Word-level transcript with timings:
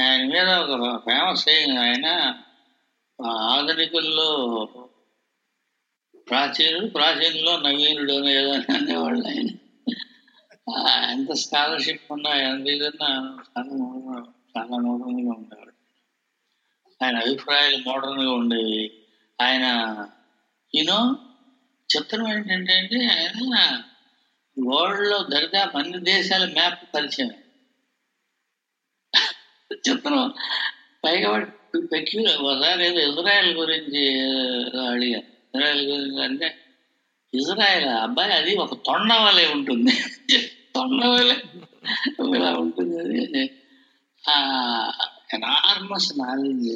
ఆయన 0.00 0.22
మీద 0.26 0.48
ఒక 0.48 0.98
ఫేమస్ 1.04 1.48
ఆయన. 1.48 2.06
ఆధునికుల్లో 3.26 4.30
ప్రాచీనుడు 6.30 6.86
ప్రాచీనులో 6.86 7.52
నవీనుడు 7.56 8.28
ఏదో 8.28 8.52
అనేవాళ్ళు 8.52 9.26
ఆయన. 9.28 9.48
ఎంత 11.10 11.32
స్కాలర్షిప్ 11.32 12.12
ఉన్నా 12.12 12.30
ఎంత 12.30 12.66
ఇదన్నా 12.66 13.10
చాలా 13.50 13.70
చాలా 14.54 14.76
మోడర్న్గా 14.76 15.32
ఉండేవాడు 15.32 15.72
ఆయన 17.04 17.16
అభిప్రాయాలు 17.16 17.76
మోడర్న్గా 17.76 18.32
ఉండేవి. 18.32 18.84
ఆయన 19.40 19.66
ఈనో 20.74 21.16
చిత్రం 21.96 22.28
ఏంటంటే 22.28 22.98
ఆయన 23.06 23.82
వరల్డ్లో 24.68 25.18
దరిదాపు 25.22 25.78
అన్ని 25.78 25.98
దేశాల 26.00 26.44
మ్యాప్ 26.52 26.94
పరిచయం. 26.94 27.30
చిత్రం 29.88 30.32
పైగా 31.04 31.46
పెక్యులర్ 31.92 32.36
ఒకసారి 32.36 32.86
ఏదో 32.86 33.00
ఇజ్రాయెల్ 33.00 33.54
గురించి 33.54 34.02
అడిగా. 34.88 35.18
ఇజ్రాయెల్ 35.18 35.86
గురించి 35.86 36.22
అంటే 36.24 36.58
ఇజ్రాయెల్ 37.34 37.88
అబ్బాయి 37.88 38.32
అది 38.32 38.56
ఒక 38.56 38.74
తొండ 38.74 39.12
వలె 39.12 39.46
ఉంటుంది. 39.46 39.92
తొండ 40.74 41.04
వలె 41.04 41.36
ఇలా 42.38 42.52
ఉంటుంది 42.52 42.98
అది. 42.98 43.50
ఎనార్మస్ 45.34 46.12
నాలెడ్జ్ 46.18 46.68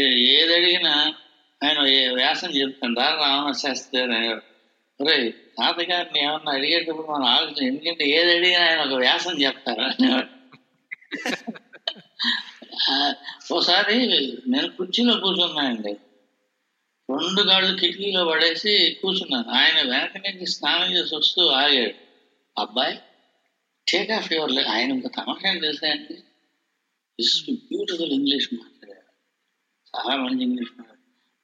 ఏది 0.00 0.54
అడిగినా 0.54 1.14
ఆయన 1.60 1.86
ఏ 1.86 2.08
వ్యాసం 2.08 2.48
రా 2.98 3.08
రావణ 3.14 3.52
శాస్త్రి 3.52 4.02
అని 4.02 5.30
తాతగారిని 5.30 6.24
ఏమన్నా 6.24 6.52
అడిగేటప్పుడు 6.52 7.06
మనం 7.06 7.24
ఆలోచన 7.24 7.64
ఎందుకంటే 7.64 8.04
ఏది 8.08 8.36
అడిగినా 8.36 8.66
ఆయన 8.66 8.80
ఒక 8.80 8.94
వ్యాసం 8.98 9.34
చెప్తారు. 9.42 9.80
అనేవాడు 9.80 10.30
ఒకసారి 13.52 14.06
నేను 14.48 14.68
కుర్చీలో 14.68 15.14
కూర్చున్నానండి. 15.20 15.92
రెండు 17.10 17.42
కాళ్ళు 17.42 17.78
కిటికీలో 17.78 18.24
పడేసి 18.24 18.98
కూర్చున్నాను. 19.02 19.50
ఆయన 19.50 19.90
వెనక 19.90 20.16
నుంచి 20.16 20.46
స్నానం 20.46 20.92
చేసి 20.92 21.16
వస్తూ 21.16 21.46
ఆగాడు. 21.46 21.94
అబ్బాయి 22.60 22.98
టేక్ 23.92 24.10
ఆఫ్ 24.10 24.32
యువర్ 24.32 24.52
ఆయన 24.52 24.90
ఇంకా 24.90 25.08
తమకేం 25.08 25.58
తెలుసా 25.58 25.90
అండి 25.90 26.14
బ్యూటిఫుల్ 27.50 28.12
ఇంగ్లీష్ 28.12 28.48
మాట్లాడారు 28.52 29.06
చాలా 29.96 30.22
మంచి 30.22 30.42
ఇంగ్లీష్ 30.42 30.70
మాట్లాడారు 30.78 30.92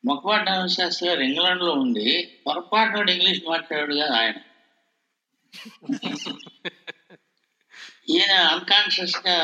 మొక్కపాటి 0.05 0.75
శాస్త్రి 0.75 1.09
గారు 1.09 1.21
ఇంగ్లాండ్లో 1.21 1.73
ఉండి 1.73 2.29
పొరపాటు 2.47 3.11
ఇంగ్లీష్ 3.11 3.43
మాట్లాడాడు 3.49 3.95
కదా 3.95 4.17
ఆయన. 4.17 4.35
ఈయన 8.11 8.33
అన్కాన్షియస్గా 8.33 9.37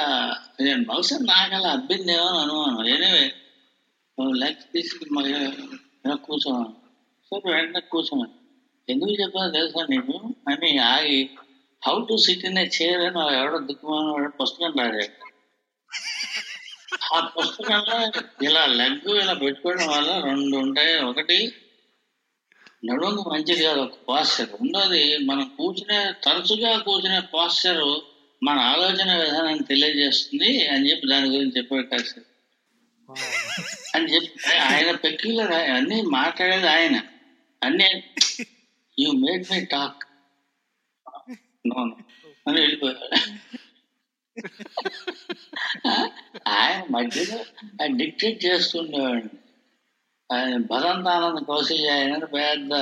నేను 0.60 0.84
బహుశా 0.84 1.16
నాకు 1.22 1.54
అలా 1.54 1.70
అబ్బిందేమో 1.70 2.26
అని 2.26 2.38
అనుమానం. 2.38 2.86
ఎనివే 2.86 3.34
లెగ్స్ 4.34 4.64
తీసుకుని 4.72 5.10
మరి 5.10 5.30
ఇలా 6.04 6.14
కూర్చోమని 6.14 6.74
సరే 7.30 7.52
వెంటనే 7.52 7.80
కూర్చోమని. 7.80 8.32
ఎందుకు 8.88 9.10
చెప్పాలో 9.10 9.50
తెలుసా 9.50 9.86
నేను 9.90 10.34
అని 10.48 10.78
ఆగి 10.78 11.30
how 11.86 12.04
to 12.04 12.16
sit 12.16 12.44
in 12.44 12.58
a 12.58 12.66
chair 12.66 13.00
అని 13.00 13.36
ఎవడో 13.36 13.58
దిక్కుమాన 13.58 14.26
పుస్తకం 14.28 14.78
రాశాడు. 14.78 15.30
ఆ 17.14 17.20
పుస్తకంలో 17.20 17.98
ఇలా 18.42 18.66
లెగ్ 18.66 19.08
ఇలా 19.08 19.34
పెట్టుకోవడం 19.34 19.86
వల్ల 19.86 20.20
రెండు 20.24 20.56
ఉంటాయి. 20.56 20.98
ఒకటి 21.04 21.54
నడుము 22.84 23.22
మంచిది 23.30 23.62
కాదు 23.64 23.80
ఒక 23.80 23.94
పాస్చర్ 24.08 24.48
రెండోది 24.48 25.18
మనం 25.18 25.52
కూర్చునే 25.58 26.12
తరచుగా 26.24 26.78
కూర్చునే 26.78 27.20
పాస్చర్ 27.34 27.84
మన 28.44 28.58
ఆలోచన 28.58 29.16
విధానాన్ని 29.16 29.64
తెలియజేస్తుంది 29.64 30.68
అని 30.68 30.90
చెప్పి 30.90 31.06
దాని 31.08 31.28
గురించి 31.28 31.56
చెప్పాడు 31.58 31.86
కాదు 31.86 32.22
అని 33.94 34.14
చెప్పి 34.14 34.54
ఆయన 34.56 34.96
పెక్యులర్ 34.96 35.52
అన్ని 35.52 36.02
మాట్లాడేది 36.02 36.66
ఆయన. 36.66 36.96
అన్ని 37.62 37.88
యు 38.98 39.10
మేడ్ 39.12 39.52
మై 39.52 39.60
టాక్ 39.64 40.02
అని 42.46 42.60
వెళ్ళిపోయాడు 42.60 43.06
ఆయన 46.46 46.84
మధ్యలో 46.90 47.38
ఆయన 47.80 47.96
డిక్టేట్ 47.96 48.44
చేస్తుండేవాడు 48.44 49.30
ఆయన 50.30 50.56
భరంతానంద 50.62 51.38
కౌశల్య 51.46 51.90
ఆయన 51.90 52.24
పెద్ద 52.24 52.72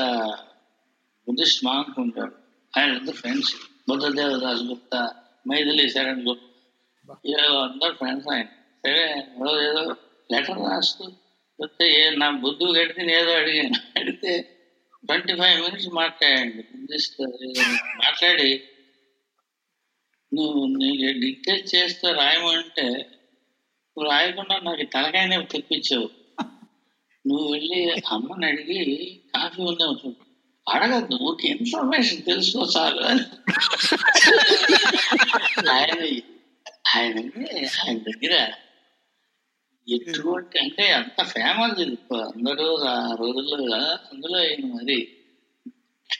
బుద్ధిస్ట్ 1.26 1.64
మాంక్ 1.64 2.20
ఆయన 2.74 3.10
ఫ్రెండ్స్. 3.10 3.52
బుద్ధదేవదాస్ 3.88 4.62
గుప్తా 4.62 5.00
మైథిలి 5.48 5.84
శరణ్ 5.90 6.24
గుప్తా 6.28 7.14
ఏదో 7.32 7.54
అందరు 7.62 7.94
ఫ్రెండ్స్ 7.94 8.28
ఆయన. 8.34 8.48
సరే 8.84 9.04
ఏదో 9.40 9.52
ఏదో 9.68 9.82
లెటర్ 10.32 10.60
రాస్తూ 10.70 11.04
వస్తే 11.58 11.84
ఏ 12.00 12.02
నా 12.10 12.30
బుద్ధు 12.30 12.66
కడితే 12.78 13.02
ఏదో 13.20 13.32
అడిగాను. 13.32 13.78
అడిగితే 14.00 14.32
ట్వంటీ 15.06 15.34
ఫైవ్ 15.34 15.62
మినిట్స్ 15.64 15.88
మాట్లాడండి 15.88 16.62
మాట్లాడి. 18.04 18.50
నువ్వు 20.32 20.60
నీకు 20.66 21.18
డిక్టేట్ 21.20 21.74
చేస్తే 21.74 22.12
రాయమంటే 22.12 22.86
నువ్వు 23.96 24.10
రాయకుండా 24.10 24.56
నాకు 24.58 24.84
తలకాయ 24.94 25.24
నొప్పి 25.26 25.52
తెప్పించావు. 25.52 26.08
నువ్వు 27.26 27.52
వెళ్ళి 27.52 27.80
అమ్మని 28.10 28.46
అడిగి 28.46 28.80
కాఫీ 29.34 29.62
ఉందేమో 29.62 29.92
చూడు. 29.92 30.31
అడగద్దు 30.66 31.14
ఒక 31.22 31.44
ఇన్ఫర్మేషన్ 31.44 32.22
తెలుసుకో 32.22 32.62
చాలు 32.76 33.00
అని. 33.00 33.24
ఆయన 35.70 36.02
ఆయన 36.88 37.18
ఆయన 37.82 37.98
దగ్గర 37.98 38.34
ఎటువంటి 39.88 40.58
అంటే 40.58 40.92
అంత 40.92 41.22
ఫేమస్ 41.24 41.80
అందరూ 42.12 42.76
ఆ 42.84 43.14
రోజుల్లో 43.14 43.76
అందులో 44.12 44.38
ఆయన 44.38 44.66
మరి 44.74 44.98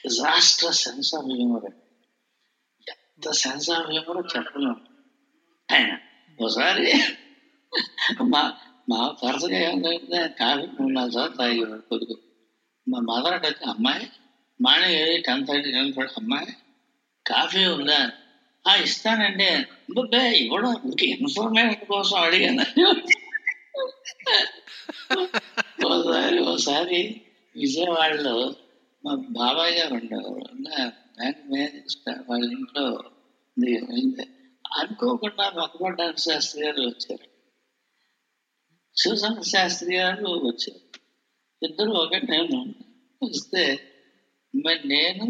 డిజాస్టర్ 0.03 0.73
సెన్స్ 0.73 1.15
ఆఫ్ 1.15 1.25
హ్యూమర్ 1.25 1.65
ఎంత 2.87 3.31
సెన్స్ 3.31 3.69
ఆఫ్ 3.71 3.87
హ్యూమర్ 3.87 4.37
చెప్పలేము 4.37 4.75
ఆయన 5.69 5.91
ఒకసారి 6.39 6.87
మా 8.23 8.41
మా 8.89 9.15
వరుసగా 9.23 9.57
ఏమైందంటే 9.59 10.35
కాఫీ 10.39 10.67
మూడు 10.67 10.93
నాలుగు 10.93 11.11
సార్లు 11.11 11.35
తాగేవాడు 11.35 11.81
కొడుకు. 11.81 12.15
మా 12.87 12.99
మదర్ 12.99 13.45
వచ్చి 13.45 13.69
అమ్మాయి 13.69 14.05
మానే 14.63 15.17
టెన్ 15.17 15.47
థర్టీ 15.47 15.71
టెన్ 15.71 15.93
థర్టీ 15.93 16.13
అమ్మాయి 16.17 16.47
కాఫీ 17.27 17.65
ఉందా? 17.65 18.11
ఆ 18.67 18.75
ఇస్తానండి. 18.75 19.65
బే 20.01 20.31
ఇవ్వడం 20.31 20.93
ఇన్ఫర్మేషన్ 21.03 21.85
కోసం 21.85 22.17
అడిగాను. 22.17 22.65
ఒకసారి 25.85 26.39
ఒకసారి 26.39 27.21
విజయవాడలో 27.55 28.55
మా 29.05 29.15
బాబాయ్ 29.15 29.73
గారు 29.73 29.93
ఉండేవారు 29.93 30.91
బ్యాంక్ 31.19 31.51
మేనేజర్ 31.51 32.19
వాళ్ళ 32.29 32.51
ఇంట్లో 32.51 33.03
అనుకోకుండా 34.77 35.49
మొక్కపడ్డానికి 35.49 36.21
శాస్త్రి 36.21 36.65
గారు 36.65 36.81
వచ్చారు. 36.81 37.27
శివశంకర 38.97 39.41
శాస్త్రి 39.41 39.95
గారు 39.95 40.25
వచ్చారు. 40.25 40.99
ఇద్దరు 41.65 41.89
ఒకటి 41.89 42.27
నేను. 42.31 42.75
వస్తే 43.23 43.92
మరి 44.55 44.87
నేను 44.87 45.25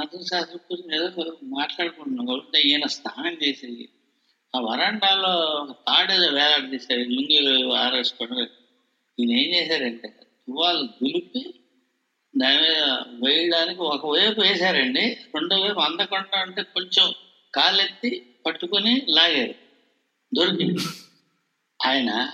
నదుల 0.00 0.22
శాస్త్రి 0.22 0.58
గురించి 0.72 0.96
ఏదో 0.96 1.36
మాట్లాడుకుంటున్నాను. 1.42 2.28
కాబట్టి 2.28 2.68
ఈయన 2.68 2.86
స్నానం 2.86 3.38
చేసి 3.42 3.88
ఆ 4.56 4.60
వరండాలో 4.60 5.66
తాడేదో 5.72 6.26
వేలాడదీశారు 6.26 7.00
లుంగీలు 7.00 7.72
ఆరేసుకోవడం. 7.72 8.38
ఈయన 9.20 9.30
ఏం 9.30 9.54
చేశారంటే 9.54 10.08
తువాలు 10.08 10.82
దులిపి 10.82 11.54
దాని 12.36 12.62
మీద 12.62 12.82
వేయడానికి 13.24 13.82
ఒకవైపు 13.82 14.40
వేశారండి. 14.40 15.16
రెండో 15.34 15.56
వైపు 15.56 15.80
అందకుండా 15.80 16.38
అంటే 16.38 16.62
కొంచెం 16.62 17.14
కాలెత్తి 17.54 18.26
పట్టుకొని 18.46 19.06
లాగారు. 19.08 19.54
దొరికింది. 20.34 20.80
ఆయన 21.86 22.30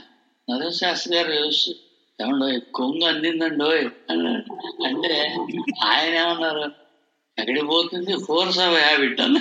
నరేష్ 0.51 0.77
శాస్త్రి 0.77 1.15
గారు 1.15 1.33
చూసి 1.33 1.75
ఏమండో 2.23 2.47
కొంగు 2.75 3.05
అందిందండి 3.05 3.65
ఓయ్ 3.65 3.87
అన్నాడు 4.11 4.49
అంటే 4.87 5.13
ఆయన 5.85 6.15
ఏమన్నారు? 6.15 6.65
ఎక్కడికి 7.39 7.67
పోతుంది? 7.67 8.13
ఫోర్స్ 8.25 8.59
ఆఫ్ 8.59 8.77
హ్యాబిట్ 8.79 9.21
అన్న. 9.21 9.39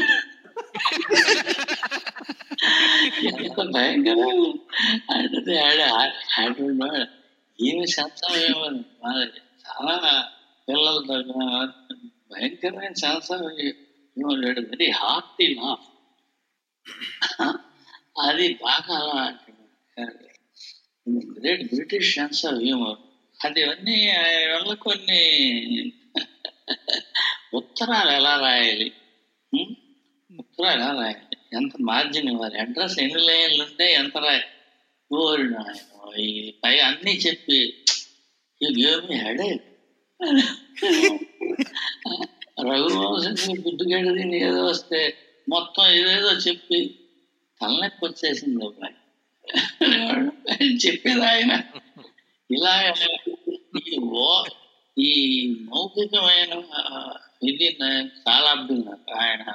ఎంత 3.28 3.58
భయంకరం 3.76 4.40
అంటే 5.16 5.56
హ్యాబిట్ 6.36 7.10
ఏమి 7.60 7.88
శాస్త్రం 7.88 8.36
ఏమో 8.44 8.66
చాలా 9.66 10.14
పిల్లలు 10.68 11.02
తగిన 11.08 11.44
భయంకరమైన 12.32 12.94
శాస్త్రం 12.94 13.44
లేడు. 14.42 14.62
వెరీ 14.62 14.90
హార్టీ 14.92 15.48
లాఫ్ 15.60 15.88
అది 18.20 18.48
బాగా 18.64 18.96
అలా 19.00 19.26
గ్రేట్ 21.08 21.64
బ్రిటిష్ 21.74 22.12
సెన్స్ 22.16 22.42
హ్యూమర్ 22.58 23.00
అది 23.40 23.62
అన్నీ 23.64 23.98
వల్ల 24.54 24.74
కొన్ని 24.84 25.22
ఉత్తరాలు 27.54 28.12
ఎలా 28.12 28.34
రాయాలి? 28.38 28.88
ఉత్తరాలు 30.32 30.76
ఎలా 30.76 30.92
రాయాలి? 31.02 31.38
ఎంత 31.54 31.74
మార్జిన్ 31.82 32.30
ఇవ్వాలి? 32.30 32.58
అడ్రస్ 32.58 32.98
ఎన్ని 33.00 33.22
లైన్లు 33.22 33.64
ఉంటే 33.64 33.88
ఎంత 33.94 34.18
రాయి 34.18 34.44
ఓరి 35.12 36.28
పై 36.64 36.76
అన్నీ 36.80 37.14
చెప్పి 37.26 37.60
ఈ 38.62 38.70
గేమ్ 38.78 39.10
హెడే 39.24 39.50
రఘువంశం 42.68 43.56
గుడ్డుగడ్డ 43.66 44.10
తిని 44.18 44.38
ఏదో 44.48 44.64
వస్తే 44.66 45.02
మొత్తం 45.48 45.86
ఏదేదో 45.96 46.32
చెప్పి 46.48 46.80
తలనొప్పి 47.60 48.02
వచ్చేసింది 48.06 48.66
అబ్బాయి 48.66 48.96
చెప్పేది 50.88 51.26
ఆయన 51.26 51.64
ఇలా 52.52 52.94
ఈ 53.78 53.98
ఓ- 54.02 54.46
ఈ 54.98 55.12
మౌఖికమైన 55.62 56.54
ఇది 57.44 57.78
చాలా 58.30 58.50
అర్థం 58.50 58.80
నాకు 58.82 59.14
ఆయన 59.14 59.54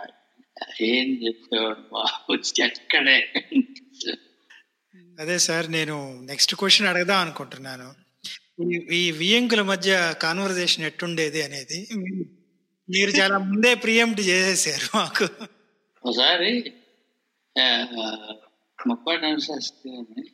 ఏం 0.80 1.26
చెప్పేవాడు? 1.26 1.80
బాబు 1.92 2.34
ఎక్కడే 2.62 3.32
అదే 5.20 5.38
సార్ 5.38 5.72
నేను 5.72 6.20
నెక్స్ట్ 6.20 6.54
క్వశ్చన్ 6.54 6.88
అడగదాం 6.88 7.18
అనుకుంటున్నాను. 7.18 7.88
ఈ- 8.92 9.10
వియంకుల 9.10 9.62
మధ్య 9.62 10.14
కాన్వర్జేషన్ 10.22 10.84
ఎట్టుండేది 10.84 11.42
అనేది 11.42 11.88
మీరు 12.88 13.10
చాలా 13.10 13.38
ముందే 13.38 13.74
ప్రియంప్ట్ 13.74 14.20
చేసేసారు 14.20 14.96
మాకు. 14.96 15.24
ఒకసారి 16.04 16.72
శాస్త్రి 19.40 19.92
గారిని 19.92 20.24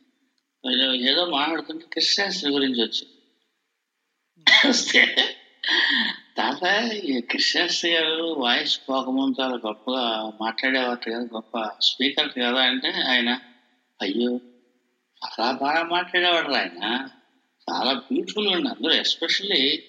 ఏదో- 0.71 0.93
మాట్లాడుతుంటే 1.31 1.85
కృష్ణశాస్త్రి 1.93 2.51
గురించి 2.51 2.83
వచ్చి. 2.83 3.07
వస్తే 4.69 5.15
తాత 6.37 6.91
ఈ 6.91 7.21
కృష్ణశాస్త్రి 7.21 7.91
గారు 7.91 8.23
వాయిస్ 8.23 8.79
పోకముందు 8.89 9.41
చాలా 9.41 9.55
గొప్పగా 9.55 10.33
మాట్లాడేవారు 10.41 10.99
కదా 10.99 11.19
గొప్ప 11.19 11.69
స్పీకర్ 11.81 12.29
కదా 12.29 12.61
అంటే 12.61 12.89
ఆయన 12.89 13.39
అయ్యో 14.01 14.39
చాలా 15.25 15.51
బాగా 15.51 15.83
మాట్లాడేవాడు 15.83 16.53
ఆయన. 16.53 17.07
చాలా 17.69 17.93
బ్యూటిఫుల్ 17.93 18.47
ఉండి. 18.47 18.69
అందరూ 18.69 18.91
ఎస్పెషల్లీ 18.91 19.83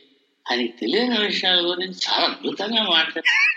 ఆయనకి 0.50 0.72
తెలియని 0.80 1.18
విషయాల 1.18 1.60
గురించి 1.60 1.94
చాలా 1.94 2.24
అద్భుతంగా 2.24 2.82
మాట్లాడు. 2.82 3.54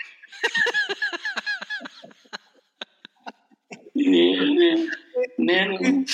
నేను 5.40 6.04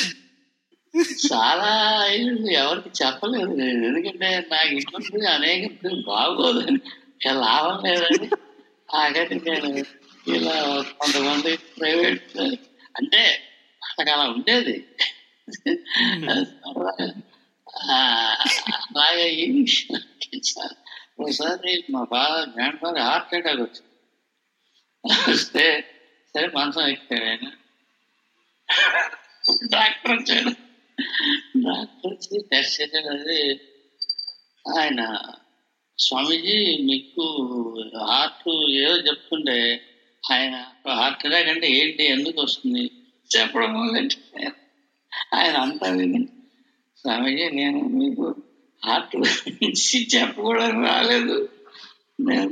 చాలా 1.33 2.07
ఎవరికి 2.53 2.91
చెప్పలేదు 3.03 3.53
నేను. 3.55 3.87
ఎందుకంటే 3.87 4.47
నాకు 4.53 4.69
ఇంట్లో 4.69 5.31
అనేక 5.31 5.87
బాగోదని 6.07 6.81
లాభం 7.33 7.77
లేదని 7.85 8.31
ఆఖరికి 8.97 9.51
నేను 9.51 9.69
ఇలా 10.31 10.85
కొంతమంది 11.01 11.57
ప్రైవేట్ 11.57 12.41
అంటే 12.97 13.23
వాళ్ళకి 13.83 14.11
అలా 14.11 14.25
ఉండేది. 14.31 14.77
అలాగే 18.89 19.31
ఈ 19.31 19.61
విషయం. 19.61 20.01
ఒకసారి 21.21 21.85
మా 21.91 22.03
బాగా 22.11 22.53
గ్రాండ్ 22.57 22.79
ఫాదర్ 22.81 23.03
హార్ట్ 23.03 23.35
అటాక్ 23.35 23.61
వచ్చింది. 23.61 23.91
వస్తే 25.33 25.65
సరే 26.35 26.47
మంచం 26.47 26.87
ఎక్కాడు 26.89 27.25
ఆయన. 27.25 27.47
డాక్టర్ 29.73 30.13
వచ్చాడు. 30.13 30.64
డాక్టర్ 31.65 32.17
దర్శనం 32.53 33.07
అనేది 33.09 33.41
ఆయన 34.65 35.01
స్వామీజీ 35.99 36.57
మీకు 36.81 37.25
హార్ట్ 38.07 38.49
ఏదో 38.77 38.97
చెప్తుండే 39.09 39.59
ఆయన 40.25 40.55
హార్ట్ 40.93 41.27
అటాక్ 41.27 41.49
అంటే 41.49 41.69
ఏంటి 41.73 42.05
ఎందుకు 42.05 42.43
వస్తుంది 42.43 42.85
చెప్పడం 43.31 43.73
మొదలెట్టాడు. 43.75 44.55
ఆయన 45.35 45.57
అంతా 45.57 45.89
విని 45.91 46.21
స్వామీజీ 46.99 47.49
నేను 47.51 47.81
మీకు 47.99 48.27
హార్ట్ 48.83 49.17
గురించి 49.17 49.99
చెప్పకూడదు 50.15 50.81
రాలేదు 50.85 51.37
నేను 52.19 52.51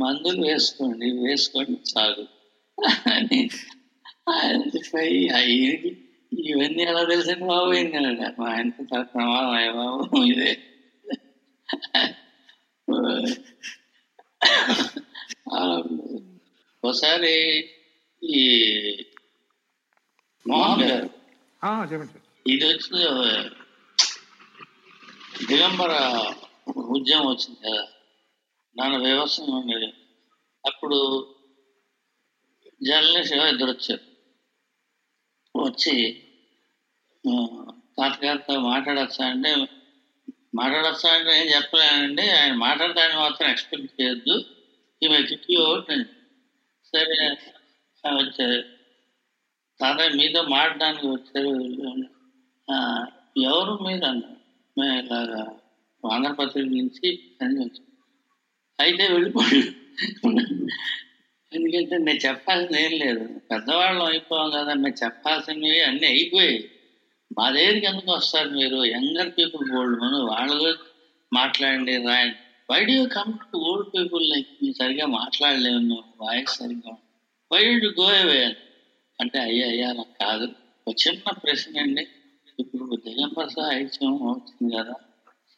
మందులు 0.00 0.42
వేసుకోండి 0.46 1.06
వేసుకోండి 1.22 1.78
చాలు 1.90 2.24
అని 3.12 3.40
ఆయనకి 5.36 5.90
ఇవన్నీ 6.32 6.82
ఎలా 6.82 7.04
తెలిసిన 7.04 7.46
బాబు? 7.46 7.72
ఏంటంటే 7.72 8.34
మా 8.38 8.46
ఆయనతో 8.48 8.84
చాలా 8.84 9.04
ప్రమాదం 9.04 9.50
అయ్యా 9.50 9.72
బాబు. 9.72 10.22
ఇదే. 10.24 10.50
ఒకసారి 16.84 17.34
ఈ 18.22 18.42
మోహన్ 20.46 20.82
గారు 20.82 21.08
ఇది 22.46 22.64
వచ్చి 22.64 22.90
దిగంబర 25.46 25.92
ఉద్యమం 26.76 27.26
వచ్చింది 27.26 27.60
కదా. 27.66 27.84
దాని 28.78 28.96
వ్యవస్థ 28.98 29.40
ఉండేది 29.40 29.88
అప్పుడు 30.66 30.98
జర్నలిస్ట్ 32.82 33.34
ఇద్దరు 33.34 33.70
వచ్చారు. 33.70 34.05
వచ్చి 35.64 36.22
తాతగారితో 37.98 38.60
మాట్లాడచ్చా 38.60 39.26
అంటే 39.26 39.50
మాట్లాడచ్చా 40.54 41.08
అంటే 41.12 41.30
ఏం 41.40 41.46
చెప్పలేనండి. 41.56 42.30
ఆయన 42.30 42.54
మాట్లాడటానికి 42.54 43.18
మాత్రం 43.18 43.50
ఎక్స్పెక్ట్ 43.50 44.00
చేయొద్దు. 44.00 44.36
ఈ 45.02 45.08
కిక్కి 45.28 45.56
ఒకటి 45.56 45.96
సరే 46.92 47.36
వచ్చారు. 48.06 48.62
తాతయ్య 49.80 50.16
మీతో 50.16 50.42
మాట్లాడడానికి 50.42 51.06
వచ్చారు. 51.06 51.50
ఎవరు 53.40 53.72
మీరు 53.84 54.04
అన్నారు? 54.04 54.36
మేము 54.78 54.98
ఇలాగా 54.98 55.42
ఆంధ్రప్రదేశ్ 56.12 56.68
నుంచి 56.68 57.08
అని 57.42 57.58
వచ్చాం. 57.58 57.86
అయితే 58.80 59.08
వెళ్ళిపోయి 59.08 59.62
ఎందుకంటే 61.56 61.96
నేను 61.98 62.20
చెప్పాల్సింది 62.26 62.78
ఏం 62.84 62.92
లేదు. 63.02 63.24
పెద్దవాళ్ళం 63.50 64.04
అయిపోయాం 64.04 64.48
కదా 64.56 64.72
మేము 64.74 64.96
చెప్పాల్సినవి 65.04 65.80
అన్నీ 65.82 66.06
అయిపోయాయి. 66.06 66.60
మా 67.30 67.50
దగ్గరికి 67.50 67.86
ఎందుకు 67.86 68.10
వస్తారు 68.12 68.50
మీరు? 68.50 68.78
యంగర్ 68.94 69.30
పీపుల్ 69.38 69.64
ఓల్డ్ 69.78 69.96
మనం 70.02 70.20
వాళ్ళతో 70.26 70.70
మాట్లాడండి 71.32 71.96
రాయండి. 72.06 72.38
Why 72.68 72.80
do 72.84 72.96
come 73.08 73.32
to 73.44 73.56
old 73.68 73.88
people 73.94 74.24
like 74.30 74.48
me 74.62 74.72
సరిగా 74.72 75.06
మాట్లాడలేము 75.18 75.80
నువ్వు 75.80 76.08
వాయిస్ 76.20 76.54
సరిగా 76.58 76.92
వై 77.50 77.62
డు 77.82 77.88
గో 77.98 78.06
అవే 78.20 78.40
అంటే 79.18 79.38
అయ్యా 79.38 79.66
అయ్యా 79.66 79.88
నాకు 79.92 80.14
కాదు. 80.22 80.46
ఒక 80.86 80.94
చిన్న 81.02 81.30
ప్రశ్న 81.42 81.80
అండి. 81.80 82.04
ఇప్పుడు 82.58 82.96
దిగంబర 83.04 83.46
సాహిత్యం 83.48 84.12
అవుతుంది 84.28 84.76
కదా. 84.76 84.96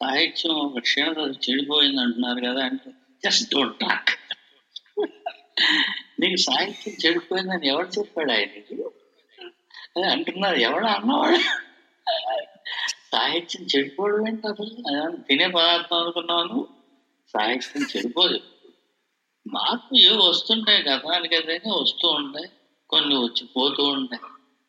సాహిత్యం 0.01 0.55
ఒక 0.65 0.79
క్షీణత 0.79 1.19
చెడిపోయింది 1.45 2.01
అంటున్నారు 2.01 2.41
కదా 2.45 2.61
అంటే 2.65 2.89
జస్ట్ 3.23 3.53
డోంట్ 3.53 3.79
టాక్ 3.79 4.11
నీకు 6.19 6.35
సాహిత్యం 6.35 6.95
చెడిపోయిందని 7.05 7.67
ఎవరు 7.67 7.87
చెప్పాడు 7.87 8.31
ఆయనకి 8.31 8.75
అదే 9.85 10.07
అంటున్నారు 10.07 10.55
ఎవడు 10.55 10.85
అన్నవాడు? 10.85 11.39
సాహిత్యం 13.11 13.63
చెడిపోవడం 13.63 14.27
ఏంటి 14.27 14.47
అసలు? 14.47 15.15
తినే 15.17 15.47
పదార్థం 15.47 15.97
అనుకున్నాను? 15.97 16.67
సాహిత్యం 17.33 17.83
చెడిపోదు. 17.83 18.39
మార్పు 19.47 19.95
ఏవో 19.97 20.29
వస్తుంటాయి 20.29 20.83
గతానికి 20.83 21.35
ఏదైనా 21.35 21.73
వస్తూ 21.73 22.07
ఉంటాయి 22.09 22.49
కొన్ని 22.89 23.15
వచ్చి 23.15 23.47
పోతూ 23.47 23.83
ఉంటాయి. 23.83 24.21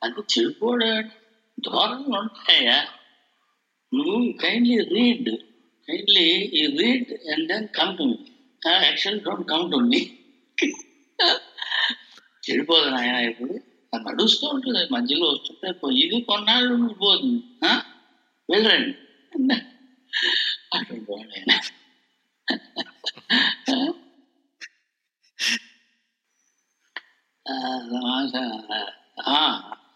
అది 0.02 0.20
చెడిపోవడం 0.20 0.97
ఏంటి? 0.97 1.16
ధోరణులు 1.59 2.18
ఉంటాయా? 2.18 2.87
నువ్వు 3.94 4.32
కైండ్లీ 4.32 4.78
రీడ్ 4.78 5.30
కైండ్లీ 5.88 6.26
ఈ 6.30 6.66
read 6.66 7.12
and 7.30 7.49
then 7.49 7.68
come 7.68 7.99
to 7.99 8.02
me 8.02 8.16
actual 8.85 9.20
don't 9.20 9.50
come 9.50 9.70
to 9.70 9.76
me 9.76 10.00
చెడిపోదు 12.50 12.90
నాయన 12.90 13.14
ఇప్పుడు? 13.14 13.52
అది 13.94 14.04
నడుస్తూ 14.04 14.46
ఉంటుంది 14.46 14.88
మధ్యలో 14.92 15.26
వస్తుంటే 15.26 15.96
ఇది 15.98 16.20
కొన్నాళ్ళు 16.20 16.74
ఉండిపోతుంది 16.74 17.42
ఆ? 17.66 17.82
వెళ్ళరండి. 18.50 18.96
అక్కడ 20.74 20.96
పోండి 21.08 21.44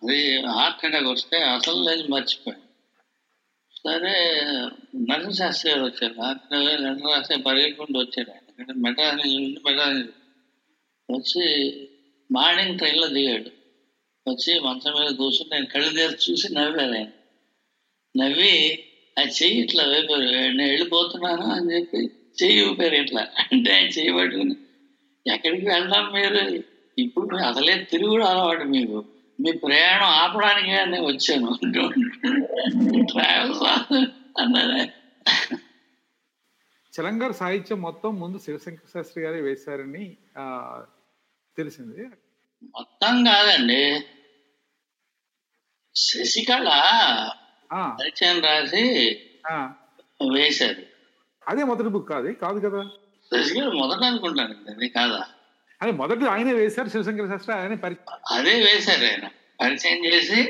అది 0.03 0.43
హార్ట్ 0.47 0.85
అటాక్ 0.85 1.07
వస్తే 1.07 1.37
అసలు 1.37 1.83
లేదు 1.83 2.09
మర్చిపోయాను. 2.09 2.65
సరే 3.77 4.45
నరసింహశాస్త్రి 5.11 5.73
గారు 5.73 5.85
వచ్చారు. 5.85 6.15
రాత్రి 6.15 6.59
లెటర్ 6.59 7.03
రాసే 7.03 7.37
పరిగెట్టుకుంటూ 7.37 7.99
వచ్చారు. 8.01 8.31
ఆయన 8.31 8.39
ఎందుకంటే 8.39 8.73
మెడ్రాస్ 8.73 9.17
నుంచి 9.17 9.37
ఉండి 9.37 9.61
మెడ్రాస్ 9.67 10.24
వచ్చి 11.09 11.45
మార్నింగ్ 12.31 12.79
ట్రైన్లో 12.79 13.09
దిగాడు. 13.09 13.51
వచ్చి 14.27 14.61
మంచం 14.61 14.93
మీద 14.93 15.11
కూర్చుని 15.15 15.51
నేను 15.53 15.67
కళ్ళు 15.67 15.91
తెరిచి 15.91 16.33
చూసి 16.33 16.55
నవ్వాను 16.55 16.95
ఆయన 16.95 17.11
నవ్వి 18.15 18.55
ఆ 19.17 19.23
చెయ్యి 19.37 19.61
ఇట్లా 19.61 19.85
వేపారు 19.85 20.21
నేను 20.21 20.71
వెళ్ళిపోతున్నాను? 20.71 21.43
అని 21.53 21.75
చెప్పి 21.75 22.01
చెయ్యి 22.39 22.71
ఊపారు 22.71 22.95
ఇట్లా. 22.95 23.23
అంటే 23.43 23.73
ఆయన 23.73 23.87
చెయ్యి 23.89 24.13
పట్టుకుని 24.13 24.57
ఎక్కడికి 25.27 25.67
వెళ్దాం 25.69 26.13
మీరు? 26.13 26.41
ఇప్పుడు 26.99 27.27
మీరు 27.27 27.47
అసలే 27.47 27.85
తిరుగుడు 27.91 28.25
అలవాటు 28.25 28.65
మీకు. 28.65 28.99
మీ 29.41 29.53
ప్రయాణం 29.53 30.07
ఆపడానికి 30.17 30.69
నేను 30.91 31.07
వచ్చాను. 31.07 31.53
ట్రావెల్స్? 33.05 33.65
అన్నారు 34.41 34.91
చలంగారు 36.93 37.33
సాహిత్యం 37.33 37.83
మొత్తం 37.83 38.21
ముందు 38.21 38.39
శివశంకర 38.39 38.87
శాస్త్రి 38.95 39.25
గారే 39.25 39.41
వేశారని 39.41 40.05
ఆ, 40.39 40.45
తెలిసింది. 41.59 42.03
మొత్తం 42.75 43.25
కాదండి. 43.25 43.83
శశికళ 45.95 46.69
పరిచయం 47.99 48.41
రాసి 48.41 48.85
ఆ, 49.51 49.55
వేశారు. 50.33 50.83
అదే 51.49 51.65
మొదటి 51.65 51.89
బుక్ 51.89 52.09
కాదు 52.09 52.33
కాదు 52.35 52.59
కదా. 52.61 52.83
శశికళ 53.33 53.69
మొదట 53.75 54.03
అనుకుంటాను 54.05 54.55
అది 54.71 54.89
కాదా? 54.89 55.21
అదే 55.81 55.93
మొదటి 55.93 56.25
ఆయనే 56.25 56.53
వేశారు 56.55 56.89
శివశంకర 56.89 57.27
శాస్త్రి 57.27 57.55
ఆయనే 57.55 57.77
పరి 57.77 57.97
అదే 58.31 58.55
వేశారు 58.63 59.05
ఆయన. 59.05 59.27
పరిచయం 59.61 60.05
చేసి 60.05 60.41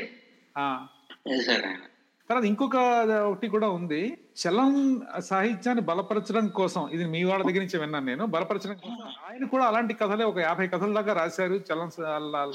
ఆ, 0.57 0.87
వేశారు 1.27 1.65
ఆయన. 1.65 1.83
తర్వాత 2.29 2.45
ఇంకొక 2.45 2.77
ఒకటి 3.25 3.47
కూడా 3.47 3.69
ఉంది. 3.69 4.03
చలం 4.37 4.71
సాహిత్యాన్ని 5.19 5.81
బలపరచడం 5.81 6.47
కోసం 6.47 6.89
ఇది 6.89 7.05
మీ 7.05 7.23
వాళ్ళ 7.23 7.43
దగ్గర 7.45 7.59
నుంచి 7.59 7.77
విన్నాను 7.77 8.05
నేను 8.05 8.25
బలపరచడం 8.25 8.75
కోసం 8.75 9.07
ఆయన 9.27 9.45
కూడా 9.45 9.65
అలాంటి 9.65 9.93
కథలే 9.93 10.23
ఒక 10.23 10.37
యాభై 10.37 10.67
కథల 10.67 10.93
దాకా 10.93 11.13
రాశారు 11.13 11.55
చలం 11.69 11.91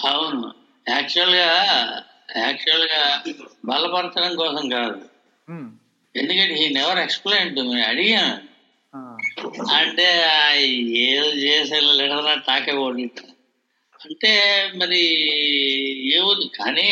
అవును 0.07 0.49
యాక్చువల్గా 0.89 1.49
యాక్చువల్గా 2.37 3.01
బలపరచడం 3.65 4.37
కోసం 4.37 4.65
కాదు. 4.69 4.99
ఎందుకంటే 6.15 6.55
ఈ 6.65 6.69
నెవర్ 6.75 6.99
ఎక్స్ప్లెయిన్ 6.99 7.57
టు 7.57 7.61
మీ 7.61 7.83
అడిగాను. 7.83 8.37
అంటే 9.75 10.07
ఏదో 11.09 11.29
చేసే 11.45 11.81
లెటర్ 11.81 12.47
తాకే 12.47 12.73
ఓడి 12.73 13.05
అంటే 14.01 14.31
మరి 14.77 15.01
ఏముంది? 16.17 16.47
కానీ 16.59 16.89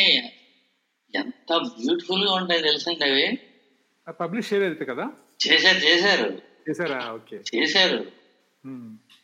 ఎంత 1.14 1.50
బ్యూటిఫుల్గా 1.56 2.32
ఉంటాయి 2.32 2.62
తెలుసండి 2.62 3.04
అవి. 3.04 3.26
పబ్లిష్ 4.10 4.52
చేయలేదు 4.52 4.84
కదా? 4.84 5.10
చేశారు 5.48 5.78
చేశారు. 5.78 6.38
చేశారా? 6.68 7.12
ఓకే. 7.12 7.40
చేశారు. 7.56 8.06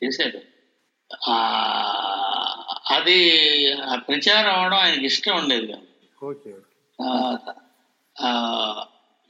చేశారు. 0.05 0.41
అది 2.95 3.19
ప్రచారం 3.95 4.61
అవడం 4.61 4.79
ఆయనకి 4.79 5.07
ఇష్టం 5.07 5.37
ఉండేది 5.37 5.75
ఓకే 6.25 6.51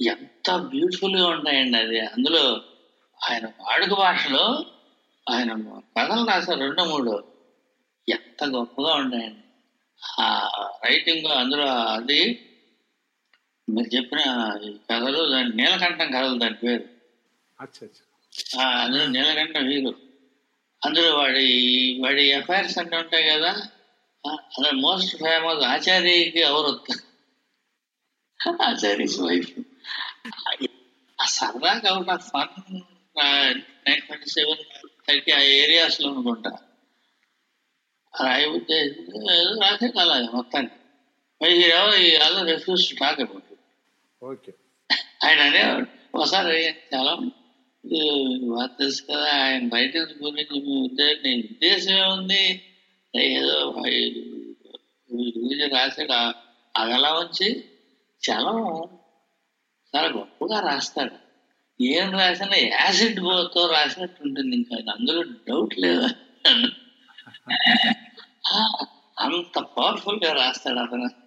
ఎంత 0.01 0.57
బ్యూటిఫుల్గా 0.57 1.29
ఉంటాయండి 1.29 1.79
అది. 1.79 2.01
అందులో 2.01 2.63
ఆయన 3.31 3.47
వాడుక 3.47 3.95
భాషలో 3.95 4.65
ఆయన 5.31 5.53
కథలు 5.99 6.27
రాశారు 6.27 6.61
రెండు 6.61 6.83
మూడు. 6.83 7.25
ఎంత 8.09 8.45
గొప్పగా 8.45 8.95
ఉంటాయండి. 8.95 9.41
ఆ 10.21 10.51
రైటింగ్ 10.85 11.27
అందులో 11.27 11.67
అది 11.67 12.51
మీరు 13.71 13.97
చెప్పిన 13.97 14.21
ఈ 14.64 14.71
కథలు 14.90 15.30
దాని 15.33 15.56
నీలకంఠం 15.56 16.11
కథలు 16.11 16.38
దాని 16.38 16.54
పేరు. 16.54 16.85
అందులో 18.61 19.06
నీలకంఠం 19.06 19.71
హీరో 19.71 19.92
అందులో 20.85 21.16
వాడి 21.16 21.47
వాడి 22.00 22.25
ఎఫ్ఐఆర్స్ 22.33 22.78
అంటే 22.78 22.97
ఉంటాయి 22.97 23.30
కదా. 23.30 23.52
అందులో 24.26 24.71
మోస్ట్ 24.73 25.16
ఫేమస్ 25.16 25.64
ఆచార్యకి 25.64 26.40
ఎవరు 26.40 26.71
ఆచార్య 28.62 29.04
వైఫ్. 29.04 29.52
ఆ 31.21 31.25
సరదాగా 31.26 32.12
of 32.12 32.28
fun 32.28 32.80
nine 33.88 34.02
twenty 34.02 34.30
seven 34.30 34.62
thirty 35.09 35.33
ఆ 35.33 35.40
ఏరియాస్లో 35.40 36.12
అనుకుంటా 36.12 36.50
రాయి 38.25 38.47
ఉద్దేశం 38.49 39.30
ఏదో 39.30 39.61
రాసే 39.61 39.92
అలా 40.00 40.16
మొత్తానికి. 40.35 40.75
మరి 41.42 41.73
అలా 42.18 42.42
రిఫ్యూజ్ 42.42 42.94
టాక్ 43.00 43.21
అబౌట్ 43.21 43.54
ఆయన 45.25 45.40
అనేవాడు 45.40 46.19
ఒకసారి 46.19 46.66
చాలా 46.69 47.12
ఇది 47.85 48.38
బాగా 48.49 48.66
తెలుసు 48.66 49.02
కదా 49.02 49.45
ఆయన 49.45 49.69
రైటింగ్స్ 49.69 50.23
గురించి 50.23 50.61
మీ 50.61 50.83
ఉద్దేశం 50.83 51.38
ఉద్దేశం 51.38 51.93
ఏముంది? 51.93 52.62
ఏదో 53.16 53.75
గురించి 55.12 55.69
రాసాడు 55.69 56.12
ఆ- 56.12 56.33
అది 56.76 56.93
అలా 56.93 57.09
వచ్చి 57.12 57.64
చలం 58.31 58.85
చాలా 59.97 60.09
గొప్పగా 60.09 60.61
రాస్తాడు. 60.61 61.25
ఏం 61.83 62.11
రాసినా 62.11 62.57
యాసిడ్తో 62.57 63.66
రాసినట్టు 63.66 64.23
ఉంటుంది 64.23 64.57
ఇంకా 64.57 64.93
అందులో 64.93 65.23
డౌట్ 65.23 65.78
లేదు? 65.78 66.09
ఆ, 68.47 68.85
అంత 69.19 69.59
పవర్ఫుల్గా 69.59 70.33
రాస్తాడు 70.33 70.78
అతను. 70.78 71.25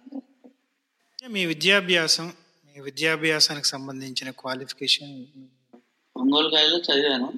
మీ 1.28 1.46
విద్యాభ్యాసం 1.46 2.32
విద్యాభ్యాసానికి 2.80 3.66
సంబంధించిన 3.66 4.30
క్వాలిఫికేషన్ 4.30 5.26
ఒంగోలు 6.16 6.48
కాలేజీలో 6.48 6.78
చదివాను. 6.78 7.32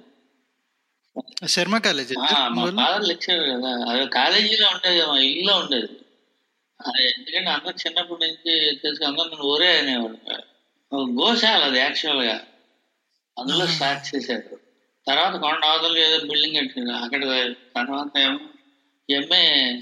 శర్మ 1.46 1.78
కాలేజ్. 1.78 2.14
మా 2.16 2.86
ఫాదర్ 2.86 3.16
కదా. 3.30 3.90
అది 3.90 4.06
కాలేజీలో 4.06 4.68
ఉండేది 4.68 5.06
మా 5.06 5.18
ఇల్లులో 5.18 5.58
ఉండేది. 5.58 5.88
ఎందుకంటే 7.06 7.50
అందరూ 7.50 7.70
చిన్నప్పటి 7.70 8.26
నుంచి 8.26 8.76
తెలుసు 8.76 9.04
అందరూ 9.04 9.24
నన్ను 9.24 9.42
ఒరే 9.42 9.78
అనేవాడు 9.78 10.16
గోశాల 10.96 11.62
అది 11.62 11.78
యాక్చువల్గా. 11.78 12.34
అందులో 13.38 13.66
స్టార్ట్ 13.66 14.16
చేశారు. 14.16 14.60
తర్వాత 15.06 15.40
కొండ 15.40 15.64
అవతల 15.64 15.98
ఏదో 15.98 16.18
బిల్డింగ్ 16.18 16.56
కట్టారు 16.56 17.04
అక్కడ 17.04 17.52
తర్వాత 17.52 18.18
ఏమో 18.18 18.40
ఎంఏ 19.10 19.72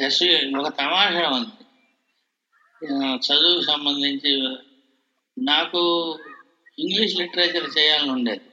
ఎస్ 0.00 0.22
ఒక 0.56 0.78
తమాషా 0.78 1.28
ఉంది. 1.28 1.57
చదువుకు 3.26 3.62
సంబంధించి 3.62 4.32
నాకు 5.36 5.80
ఇంగ్లీష్ 6.78 7.16
లిటరేచర్ 7.16 7.68
చేయాలని 7.78 8.10
ఉండేది. 8.10 8.44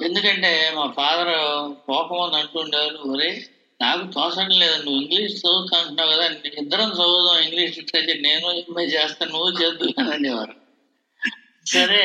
ఎందుకంటే 0.00 0.50
మా 0.76 0.84
ఫాదర్ 0.90 1.32
కోపం 1.86 2.20
అని 2.22 2.36
అంటుండేవారు 2.36 3.00
ఒరే 3.12 3.30
నాకు 3.80 4.04
తోసడం 4.06 4.54
లేదు 4.62 4.78
నువ్వు 4.82 5.00
ఇంగ్లీష్ 5.02 5.34
చదువుతా 5.34 5.78
అంటున్నావు 5.78 6.10
కదా 6.12 6.24
ఇద్దరం 6.62 6.90
చదువుదాం 6.90 7.38
ఇంగ్లీష్ 7.38 7.78
లిటరేచర్ 7.78 8.20
నేను 8.22 8.48
ఎంఏ 8.60 8.84
చేస్తాను 8.86 9.32
నువ్వు 9.32 9.52
చేద్దు 9.60 9.88
అనేవారు. 10.14 10.54
సరే 11.66 12.04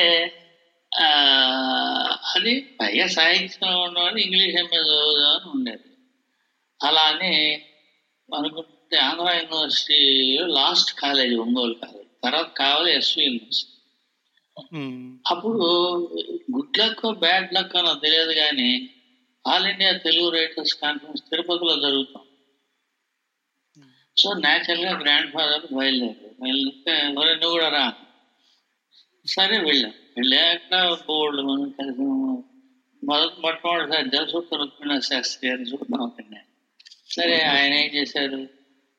అది 2.34 2.52
పైగా 2.80 3.06
సాహిత్యం 3.08 3.74
ఉన్నవాడు 3.82 4.18
ఇంగ్లీష్ 4.18 4.56
ఎంఏ 4.56 4.80
చదువుదాం 4.82 5.34
అని 5.34 5.50
ఉండేది. 5.50 5.86
అలా 6.80 7.02
అని 7.02 7.32
అనుకుంటే 8.28 8.75
ఆంధ్ర 9.00 9.30
యూనివర్సిటీలో 9.36 10.44
లాస్ట్ 10.56 10.90
కాలేజ్ 11.00 11.34
ఒంగోలు 11.38 11.74
కాలేజ్ 11.74 12.10
తర్వాత 12.22 12.50
కావాలి 12.56 12.90
ఎస్వి 12.92 13.24
యూనివర్సిటీ 13.24 13.72
అప్పుడు 15.24 15.64
గుడ్ 16.54 16.78
లక్ 16.78 17.02
బ్యాడ్ 17.20 17.52
లక్ 17.54 17.74
అని 17.76 18.00
తెలియదు 18.00 18.34
కానీ 18.40 18.70
all 19.44 19.66
India 19.66 19.90
Telugu 20.06 20.28
writers 20.30 20.74
conference 20.74 21.22
తిరుపతిలో 21.30 21.74
జరుగుతాం 21.84 22.22
సో 24.16 24.28
న్యాచురల్గా 24.40 24.92
గ్రాండ్ 25.02 25.30
ఫాదర్ 25.32 25.66
బయలుదేరారు 25.72 26.34
బయలుదేరితే 26.40 26.94
నువ్వు 27.08 27.50
కూడా 27.50 27.68
రా 27.68 27.84
సరే 29.26 29.56
వెళ్ళాం 29.66 29.94
వెళ్ళాక 30.16 30.74
బోర్డు 31.06 31.42
మనం 31.42 31.70
కలిసి 31.70 32.04
మొదటి 33.02 33.40
మొట్టమొదటిసారి 33.40 34.08
జలసూత్ర 34.08 34.58
రుక్మిణ 34.62 34.92
శాస్త్రి 35.08 35.48
గారిని 35.48 35.68
చూద్దాం 35.70 36.02
అక్కడ 36.02 36.40
సరే 37.10 37.36
ఆయన 37.50 37.74
ఏం 37.74 37.88
చేశారు? 37.94 38.38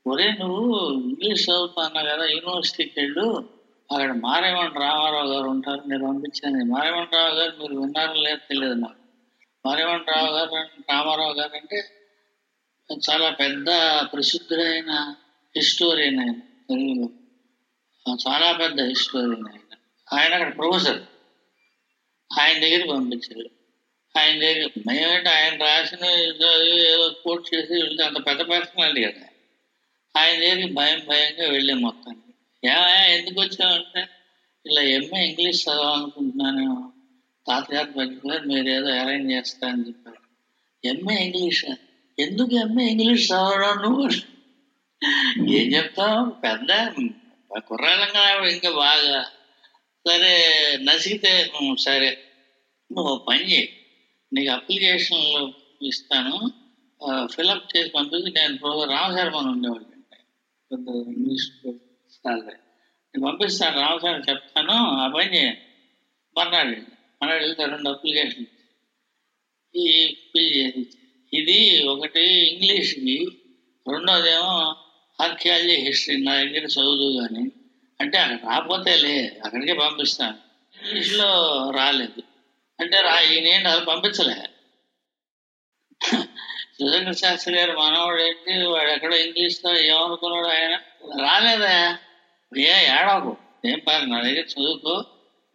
ఒరే 0.08 0.32
నువ్వు 0.32 0.90
ఇంగ్లీష్ 0.90 1.50
చదువుతున్నా 1.50 2.02
కదా 2.02 2.26
యూనివర్సిటీకి 2.26 3.00
వెళ్ళు 3.00 3.50
అక్కడ 3.92 4.12
మారేమన్ 4.12 4.76
రామారావు 4.76 5.28
గారు 5.28 5.48
ఉంటారు 5.48 5.84
నేను 5.88 6.08
పంపించాను 6.08 6.66
మారేమన్ 6.66 7.16
రావు 7.16 7.36
గారు 7.36 7.56
మీరు 7.62 7.76
విన్నారో 7.76 8.14
లేదో 8.14 8.36
తెలియదు 8.36 8.74
నాకు 8.74 8.96
మారేమన్ 9.66 10.16
రావు 10.16 10.36
గారు 10.36 10.56
రామారావు 10.90 11.34
గారు 11.34 11.58
అంటే 11.58 11.84
చాలా 13.10 13.30
పెద్ద 13.30 13.66
ప్రసిద్ధుడైన 14.14 15.16
హిస్టోరియన్ 15.56 16.20
ఆయన 16.20 16.34
తెలుగులో. 16.70 17.10
చాలా 18.30 18.52
పెద్ద 18.52 18.82
హిస్టోరియన్ 18.82 19.48
ఆయన. 19.48 19.76
ఆయన 20.14 20.34
అక్కడ 20.34 20.58
ప్రొఫెసర్. 20.58 21.02
ఆయన 22.40 22.60
దగ్గరికి 22.60 22.88
పంపించారు. 22.88 23.50
ఆయన 24.20 24.40
దగ్గర 24.40 24.70
మేమేంటి 24.88 25.30
ఆయన 25.30 25.62
రాసిన 25.62 26.06
ఏదో 26.06 26.64
ఏదో 26.64 27.10
కోట్ 27.10 27.56
చేసి 27.56 27.74
వెళ్తే 27.74 28.04
అంత 28.04 28.28
పెద్ద 28.28 28.42
పర్సనాలిటీ 28.42 29.12
కదా 29.12 29.28
ఆయన 30.18 30.40
దగ్గరికి 30.40 30.74
భయం 30.74 31.02
భయంగా 31.10 31.52
వెళ్ళే 31.52 31.74
మొత్తానికి 31.74 32.34
ఏమయ్యా 32.68 33.06
ఎందుకు 33.06 33.42
వచ్చామంటే 33.42 34.08
ఇలా 34.66 34.82
ఎంఏ 34.82 35.28
ఇంగ్లీష్ 35.28 35.64
చదవాలనుకుంటున్నాను. 35.64 36.94
తాతగారు 37.48 37.92
పట్టుకున్నారు 37.92 38.44
మీరు 38.44 38.70
ఏదో 38.70 38.90
అరేంజ్ 38.94 39.32
చేస్తారని 39.34 39.88
చెప్పారు. 39.88 40.18
MA 40.88 41.16
English? 41.26 41.66
ఎందుకు 42.20 42.56
ఎంఏ 42.56 42.84
ఇంగ్లీష్ 42.84 43.32
చదవడం 43.32 43.82
నువ్వు? 43.82 44.10
ఏం 45.52 45.74
చెప్తావు? 45.74 46.30
పెద్ద 46.30 46.92
కుర్రాళ్ళంగా 47.60 48.50
ఇంకా 48.50 48.72
బాగా. 48.72 49.22
సరే 50.08 50.34
నసిగితే 50.82 51.52
సరే. 51.80 52.18
నువ్వు 52.92 53.14
ఓ 53.14 53.18
పని 53.18 53.52
చేయి. 53.52 53.70
నీకు 54.34 54.52
అప్లికేషన్లు 54.52 55.54
ఇస్తాను. 55.82 56.52
ఫిలప్ 57.26 57.78
చేసి 57.78 57.90
పంపించి 57.90 58.32
నేను 58.32 58.58
ప్రొఫెసర్ 58.58 59.34
ఉండేవాడిని. 59.34 59.97
పెద్ద 60.72 60.88
ఇంగ్లీష్ 60.88 61.50
నేను 61.66 63.26
పంపిస్తాను 63.26 63.80
రామశర్మ 63.80 64.22
చెప్తాను. 64.30 64.74
ఆ 64.74 65.08
పని 65.08 65.38
చేయండి 65.38 65.62
మర్నాడు 66.40 66.68
వెళ్ళి. 66.68 66.88
మర్నాడు 67.22 67.44
వెళ్తే 67.44 67.66
రెండు 67.66 67.90
అప్లికేషన్ 67.90 68.46
ఈ 69.76 70.16
ఇది 71.34 71.84
ఒకటి 71.84 72.22
ఇంగ్లీష్కి 72.22 73.26
రెండోదేమో 73.88 74.76
ఆర్కియాలజీ 75.24 75.76
హిస్టరీ. 75.76 76.24
నా 76.24 76.36
దగ్గర 76.36 76.66
చదువు 76.66 77.20
కానీ 77.20 77.52
అంటే 78.02 78.18
అక్కడ 78.18 78.50
రాకపోతే 78.50 78.96
లే 78.96 79.42
అక్కడికే 79.46 79.74
పంపిస్తాను. 79.74 80.38
ఇంగ్లీష్లో 80.84 81.30
రాలేదు. 81.76 82.24
అంటే 82.80 83.02
రా 83.02 83.20
ఈయన 83.20 83.68
అది 83.68 83.86
పంపించలే. 83.86 84.36
సుధీంద్ర 86.80 87.12
శాస్త్రి 87.12 87.56
గారు 87.56 87.78
మనవాడు 87.78 88.22
ఏంటి? 88.22 88.66
వాడు 88.66 88.92
ఎక్కడో 88.92 89.18
ఇంగ్లీష్లో 89.18 89.80
ఏమనుకున్నాడు 89.80 90.48
ఆయన? 90.48 90.76
రాలేదా. 91.22 91.98
ఏ 92.58 92.86
ఏడాకు 92.86 93.38
ఏం 93.66 93.82
పని 93.88 94.06
నా 94.06 94.22
దగ్గర 94.22 94.40
చదువుకో. 94.40 95.06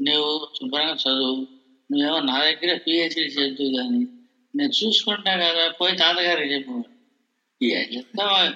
నువ్వు 0.02 0.48
శుభ్రంగా 0.56 0.94
చదువు. 0.94 1.46
నువ్వేమో 1.92 2.20
నా 2.20 2.44
దగ్గర 2.44 2.76
పిహెచ్డి 2.76 3.20
చదువు 3.20 3.76
కానీ 3.76 4.06
నేను 4.56 4.70
చూసుకుంటా 4.84 5.36
కదా. 5.36 5.68
పోయి 5.68 5.96
తాతగారికి 5.96 6.54
చెప్పు. 6.54 6.84
ఏం 7.62 7.96
చెప్తావా? 7.96 8.54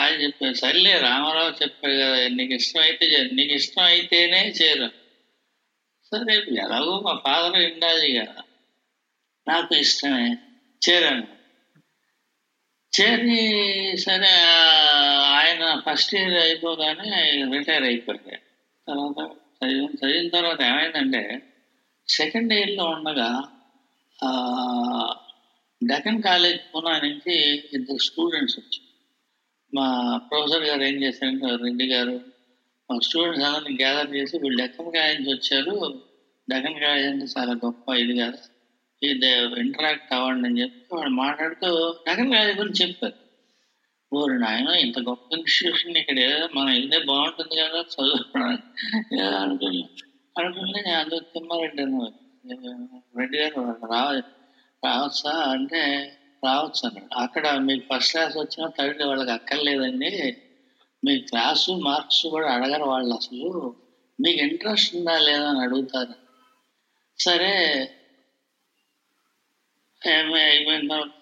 ఆయన 0.00 0.22
చెప్పారు 0.22 0.52
సర్లే 0.52 0.98
రామారావు 0.98 1.50
చెప్పాడు 1.50 1.94
కదా. 1.94 2.28
నీకు 2.28 2.52
ఇష్టం 2.52 2.80
అయితే 2.80 3.30
నీకు 3.32 3.54
ఇష్టం 3.54 3.82
అయితేనే 3.82 4.48
చేరు. 4.48 4.88
సరే 6.04 6.36
ఎలాగో 6.36 7.00
మా 7.00 7.20
ఫాదర్ 7.26 7.72
ఉండాలి 7.72 8.12
కదా. 8.12 8.42
నాకు 9.48 9.74
ఇష్టమే. 9.74 10.36
చేరాను. 10.86 11.26
చేరి 12.92 13.40
సరే 13.98 14.32
ఆయన 15.38 15.62
ఫస్ట్ 15.86 16.14
ఇయర్ 16.14 16.34
అయిపోగానే 16.34 17.10
రిటైర్ 17.52 17.82
అయిపోయాడు. 17.82 18.44
తర్వాత 18.88 19.18
చదివిన 19.58 19.88
చదివిన 20.00 20.28
తర్వాత 20.28 20.60
ఏమైందంటే 20.60 21.22
సెకండ్ 22.08 22.52
ఇయర్లో 22.52 22.84
ఉండగా 22.84 23.30
డెకన్ 25.82 25.88
డెక్కన్ 25.88 26.22
కాలేజ్ 26.22 26.60
పూనా 26.74 26.92
నుంచి 27.00 27.34
ఇద్దరు 27.72 27.96
స్టూడెంట్స్ 27.96 28.56
వచ్చారు. 28.58 28.84
మా 29.74 29.86
ప్రొఫెసర్ 30.30 30.64
గారు 30.64 30.82
ఏం 30.82 31.02
చేశారంటే 31.02 31.46
రెడ్డి 31.64 31.86
గారు 31.86 32.20
మా 32.90 32.98
స్టూడెంట్స్ 33.02 33.44
అందరిని 33.44 33.78
గ్యాదర్ 33.82 34.10
చేసి 34.14 34.38
వీళ్ళు 34.38 34.62
డెక్కన్ 34.62 34.92
కాలేజ్ 34.92 35.20
నుంచి 35.20 35.34
వచ్చారు. 35.34 35.74
డెక్కన్ 36.50 36.80
కాలేజ్ 36.80 37.06
అంటే 37.06 37.26
చాలా 37.38 37.52
గొప్ప 37.64 37.88
ఇది 37.94 38.14
కదా. 38.20 38.40
ఇంటరాక్ట్ 39.60 40.14
అవ్వండి 40.14 40.48
అని 40.48 40.62
చెప్పి 40.62 40.94
వాడు 40.96 41.08
మాట్లాడుతూ 41.08 41.94
నగరం 42.08 42.30
కాలేజ్ 42.30 42.58
గురించి 42.58 42.86
చెప్పారు 42.86 43.26
ఓరి 44.12 44.38
నాయన 44.38 44.68
ఇంత 44.68 44.98
గొప్ప 44.98 45.36
ఇన్స్టిట్యూషన్ 45.36 45.96
ఇక్కడ 45.96 46.18
ఏదో 46.18 46.48
మనం 46.54 46.72
వెళ్తే 46.72 46.98
బాగుంటుంది 46.98 47.56
కదా 47.56 47.80
చదువుకోవడానికి. 47.80 49.24
అనుకున్నాం 49.24 49.88
అనుకున్నా 50.38 50.44
అనుకుంటే 50.44 50.80
నేను 50.80 50.98
అందులో 50.98 51.20
తిమ్మారెడ్డి 51.20 51.82
అన్నారు. 51.82 53.18
రెడ్డి 53.18 53.38
గారు 53.38 53.76
రావ 53.92 54.22
రావచ్చా? 54.84 55.30
అంటే 55.30 56.12
రావచ్చు 56.44 56.88
అన్నాడు. 56.88 57.18
అక్కడ 57.18 57.50
మీకు 57.58 57.96
ఫస్ట్ 57.96 58.12
క్లాస్ 58.12 58.36
వచ్చినా 58.36 58.70
థర్డ్ 58.78 59.02
వాళ్ళకి 59.02 59.30
అక్కర్లేదండి. 59.30 60.36
మీ 61.04 61.18
క్లాసు 61.18 61.72
మార్క్స్ 61.72 62.26
కూడా 62.26 62.52
అడగరు 62.52 62.84
వాళ్ళు 62.84 63.14
అసలు. 63.14 63.74
మీకు 64.20 64.38
ఇంట్రెస్ట్ 64.38 64.96
ఉందా 64.96 65.18
లేదా 65.18 65.50
అని 65.50 65.60
అడుగుతారు. 65.60 66.14
సరే 67.18 67.88
ఏమీ 70.10 70.40
అయిపోయిన 70.42 70.88
తర్వాత 70.88 71.12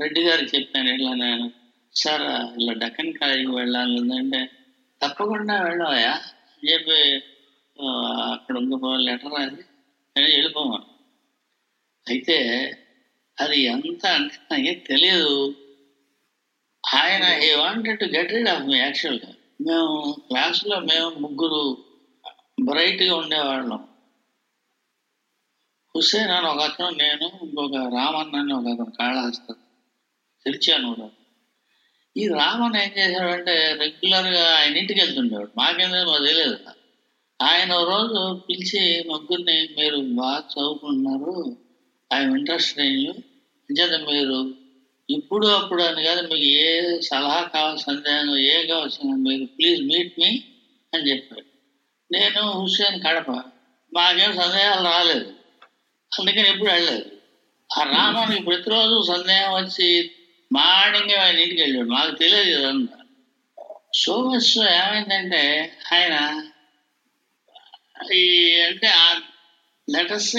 రెడ్డి 0.00 0.20
గారికి 0.20 0.56
చెప్పాను 0.56 0.90
ఇట్లా 0.90 1.12
నేను 1.14 1.46
సార్ 1.94 2.24
ఇలా 2.58 2.72
డక్కన్ 2.72 3.12
కాలేజీకి 3.12 3.50
వెళ్ళాలి 3.50 4.00
ఉందంటే 4.00 4.40
తప్పకుండా 5.00 5.54
వెళ్ళవయా 5.62 6.14
అని 6.50 6.72
చెప్పి 6.72 6.98
అక్కడ 8.32 8.56
ఇంకో 8.56 8.96
లెటర్ 8.96 9.32
రాసి 9.32 9.62
నేను 10.16 10.30
వెళ్ళిపోమను 10.34 10.86
అయితే 12.06 12.36
అది 13.38 13.56
ఎంత 13.64 14.06
అంటే 14.06 14.36
నాకేం 14.50 14.78
తెలియదు 14.86 15.34
ఆయన 16.84 17.24
ఈ 17.42 17.50
wanted 17.54 18.00
to 18.00 18.04
get 18.04 18.32
rid 18.32 18.48
of 18.48 18.66
me 18.66 18.76
యాక్చువల్గా 18.78 19.30
మేము 19.60 19.94
క్లాసులో 20.28 20.80
మేము 20.80 21.10
ముగ్గురు 21.20 21.62
బ్రైట్గా 22.64 23.14
ఉండేవాళ్ళం. 23.16 23.80
హుస్సేన్ 25.96 26.30
అని 26.30 26.46
ఒక 26.46 26.60
అతను 26.60 26.88
నేను 26.90 27.30
ఇంకొక 27.42 27.74
రామన్ 27.74 28.34
అని 28.34 28.52
ఒక 28.52 28.66
అతను 28.66 28.92
కాళహస్తం 28.98 29.54
తెలిచాను 30.44 30.94
కూడా. 30.94 31.10
ఈ 32.16 32.28
రామన్ 32.28 32.76
ఏం 32.76 32.90
చేశాడంటే 32.98 33.76
రెగ్యులర్గా 33.80 34.56
ఆయన 34.56 34.76
ఇంటికి 34.76 35.00
వెళ్తుండేవాడు. 35.00 35.50
మాకేందో 35.56 36.04
మాకు 36.04 36.24
తెలియదు 36.24 36.58
ఆయన 37.42 37.74
రోజు 37.74 38.40
పిలిచి 38.50 39.04
ముగ్గురిని 39.08 39.68
మీరు 39.78 39.96
బాగా 39.96 40.38
చదువుకుంటున్నారు. 40.38 41.56
I'm 42.14 42.38
interest 42.38 42.80
in 42.80 43.06
you. 43.06 43.12
అంచేత 43.70 44.08
మీరు 44.08 44.54
ఇప్పుడు 45.10 45.46
అప్పుడు 45.46 45.82
అని 45.82 46.04
కాదు 46.04 46.20
మీకు 46.20 46.34
ఏ 46.34 47.00
సలహా 47.00 47.50
కావాలి 47.54 47.78
సందేహం 47.78 48.36
ఏ 48.36 48.66
కావాల్సిన 48.66 49.14
మీరు 49.14 49.44
ప్లీజ్ 49.44 49.82
మీట్ 49.82 50.20
మీ 50.20 50.42
అని 50.94 51.10
చెప్పాడు. 51.10 51.44
నేను 52.12 52.50
హుస్సేన్ 52.50 53.02
కడప. 53.02 53.30
మాకేం 53.94 54.36
సందేహాలు 54.36 54.84
రాలేదు. 54.84 55.33
అందుకని 56.18 56.48
ఎప్పుడు 56.48 56.70
వెళ్ళలేదు. 56.70 57.10
ఆ 57.70 57.82
రామానికి 57.82 58.42
ప్రతిరోజు 58.42 58.96
సందేహం 59.12 59.52
వచ్చి 59.54 59.88
మార్నింగ్ 60.52 61.14
ఆయన 61.22 61.38
ఇంటికి 61.38 61.62
వెళ్ళాడు. 61.62 61.88
మాకు 61.88 62.12
తెలియదు 62.14 62.50
ఇదంతా 62.50 62.98
సో 64.02 64.14
మచ్ 64.28 64.50
ఏమైందంటే 64.68 65.42
ఆయన 65.92 66.16
ఈ 68.14 68.24
అంటే 68.60 68.86
ఆ 68.86 69.06
లెటర్స్ 69.88 70.36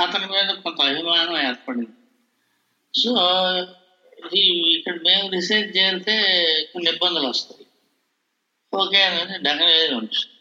అతని 0.00 0.26
మీద 0.32 0.48
కొంత 0.54 0.80
అభిమానం 0.80 1.36
ఏర్పడింది. 1.48 1.94
సో 2.94 3.12
ఇక్కడ 4.76 4.94
మేము 5.06 5.26
రీసెర్చ్ 5.30 5.72
చేస్తే 5.76 6.14
కొన్ని 6.72 6.90
ఇబ్బందులు 6.90 7.26
వస్తాయి. 7.28 7.66
ఓకే 8.72 9.00
అని 9.02 9.38
డెఫినెట్గా 9.44 9.96
ఉంటుంది 9.98 10.33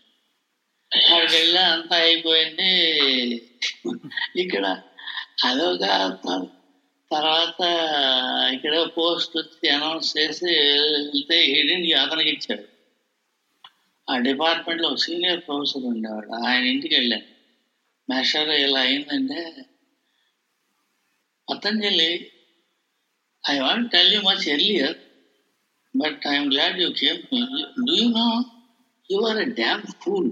అక్కడికెళ్ళి 0.97 1.61
అంతా 1.73 1.95
అయిపోయింది 2.05 2.71
ఇక్కడ 4.43 4.65
అదొక 5.49 5.85
తర్వాత 7.11 7.61
ఇక్కడ 8.55 8.75
పోస్ట్ 8.97 9.33
వచ్చి 9.37 9.67
అనౌన్స్ 9.69 10.09
చేసి 10.17 10.51
వెళ్తే 10.51 11.37
హిడెన్ 11.51 11.85
అతనికి 12.03 12.29
ఇచ్చాడు. 12.29 12.65
ఆ 14.07 14.15
డిపార్ట్మెంట్లో 14.27 14.87
ఒక 14.89 15.01
సీనియర్ 15.07 15.41
ప్రొఫెసర్ 15.47 15.85
ఉండేవాడు. 15.91 16.31
ఆయన 16.47 16.63
ఇంటికి 16.73 16.95
వెళ్ళాను 16.95 17.27
మాస్టర్ 18.09 18.51
ఇలా 18.65 18.81
అయిందంటే 18.87 19.41
Patanjali 21.47 22.09
I 23.43 23.55
want 23.59 23.87
tell 23.91 24.11
you 24.15 24.19
much 24.21 24.45
earlier 24.55 24.97
but 25.95 26.19
I'm 26.31 26.49
glad 26.53 26.77
you 26.81 26.89
came 27.01 27.21
do 27.87 27.93
you 28.01 28.07
know 28.19 28.27
you 29.09 29.19
are 29.29 29.39
a 29.45 29.47
damn 29.61 29.83
fool 30.03 30.29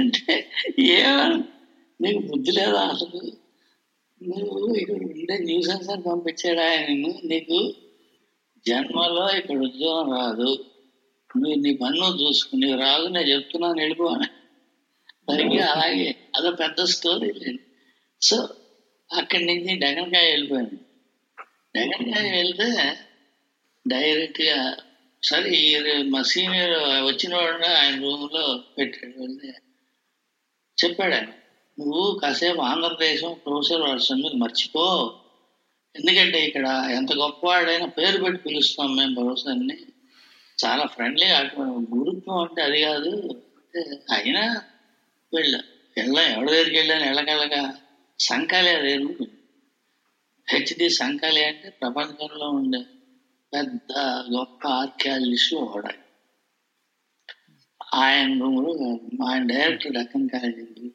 అంటే 0.00 0.34
ఏమని 0.96 1.38
నీకు 2.00 2.20
బుద్ధి 2.28 2.52
లేదా 2.52 2.80
అసలు? 2.92 3.20
నువ్వు 4.20 4.68
ఇక్కడ 4.76 5.00
ఉండే 5.10 5.36
న్యూస్ 5.44 5.68
సెన్సర్ 5.68 6.02
పంపించాడు 6.06 6.62
ఆయన 6.66 6.88
నీకు 7.30 7.58
జన్మలో 8.66 9.24
ఇక్కడ 9.38 9.58
ఉద్యోగం 9.68 10.08
రాదు. 10.16 10.50
నువ్వు 11.30 11.56
నీ 11.64 11.72
పన్ను 11.76 12.06
చూసుకుని 12.20 12.60
నీకు 12.62 12.78
రాదు 12.80 13.06
నేను 13.08 13.28
చెప్తున్నాను 13.28 13.80
వెళ్ళిపోను 13.80 14.26
సరిగ్గా 15.28 15.64
అలాగే 15.72 16.06
అదో 16.36 16.50
పెద్ద 16.60 16.80
స్టోరీ 16.92 17.28
లేదు 17.38 17.60
సో 18.22 18.36
అక్కడి 19.10 19.44
నుంచి 19.44 19.72
డగన్కాయ 19.82 20.26
వెళ్ళిపోయాను 20.30 20.78
డగన్కాయ 21.74 22.26
వెళ్తే 22.36 22.68
డైరెక్ట్గా 23.86 24.56
సరే 25.22 25.50
ఈ 25.50 26.02
మా 26.02 26.22
సీనియర్ 26.22 26.70
వచ్చిన 26.80 27.36
వాడు 27.36 27.64
ఆయన 27.64 28.02
రూమ్లో 28.02 28.62
పెట్టాడు 28.78 29.20
వెళ్ళి 29.20 29.52
చెప్పాడు 30.84 31.14
ఆయన. 31.14 31.24
నువ్వు 31.80 32.18
కాసేపు 32.22 32.60
ఆంధ్రదేశం 32.60 33.36
ప్రొఫెసర్ 33.46 33.80
వాళ్ళ 33.80 34.00
సంగతి 34.00 34.36
మర్చిపో. 34.36 35.14
ఎందుకంటే 35.96 36.46
ఇక్కడ 36.46 36.88
ఎంత 36.90 37.12
గొప్పవాడైనా 37.12 37.86
పేరు 37.86 38.22
పెట్టి 38.22 38.42
పిలుస్తాం 38.42 38.96
మేము 38.96 39.14
ప్రొఫెసర్ని. 39.14 39.76
చాలా 40.64 40.86
ఫ్రెండ్లీ 40.86 41.26
గురుత్వం 41.60 42.36
అంటే 42.36 42.62
అది 42.62 42.82
కాదు. 42.82 43.42
అయినా 44.12 44.62
వెళ్ళా. 45.34 45.58
వెళ్ళా. 45.96 46.22
ఎవరి 46.22 46.46
దగ్గరికి 46.46 46.76
వెళ్ళాను 46.76 47.04
వెళ్ళగలగ 47.04 47.72
సంకాలే 48.20 48.80
లేదు 48.80 49.16
హెచ్డి 50.48 50.90
సంకాలి 50.90 51.44
అంటే 51.44 51.68
ప్రపంచంలో 51.68 52.50
ఉండే 52.50 52.78
పెద్ద 53.54 53.92
గొప్ప 54.32 54.68
ఆర్కియాలజిస్ట్ 54.68 55.54
ఒకడు 55.54 55.88
ఆయన. 57.94 58.40
రూములు 58.40 58.72
ఆయన 59.24 59.42
డైరెక్టర్ 59.46 59.92
డక్కన్ 59.92 60.28
కాలేజీ 60.28 60.90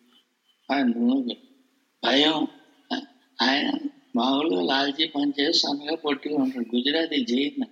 ఆయన 0.71 0.87
రూములు 0.91 1.35
భయం. 2.03 2.47
ఆయన 3.41 3.67
మామూలుగా 4.15 4.61
లాల్జీ 4.63 5.05
పని 5.07 5.31
చేసి 5.39 5.59
సన్నగా 5.59 5.95
పొట్టిగా 5.95 6.35
ఉంటాడు. 6.35 6.75
గుజరాతీ 6.75 7.25
జైన్. 7.25 7.63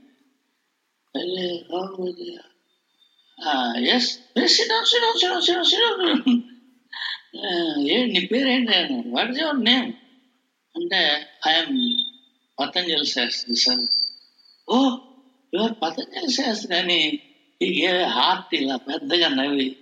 వెళ్ళి 1.15 1.48
ఎస్ 3.89 4.10
ఏ 7.91 8.06
నీ 8.06 8.20
పేరేంటి? 8.32 8.74
అన్నాడు 8.76 9.10
వాట్ 9.15 9.32
ఇస్ 9.32 9.39
యువర్ 9.39 9.62
నేమ్ 9.63 9.94
అంటే 10.76 11.02
I'm 11.48 11.78
Patanjali 12.60 13.06
Shastri 13.06 13.56
sir 13.56 13.86
oh 14.71 14.77
your 15.53 15.73
Patanjali 15.81 16.31
Shastri 16.31 16.77
అని 16.77 17.19
ఏ 17.62 18.03
హార్ట్ 18.03 18.55
ఇలా 18.55 18.75
పెద్దగా 18.75 19.27
నవ్వి 19.29 19.75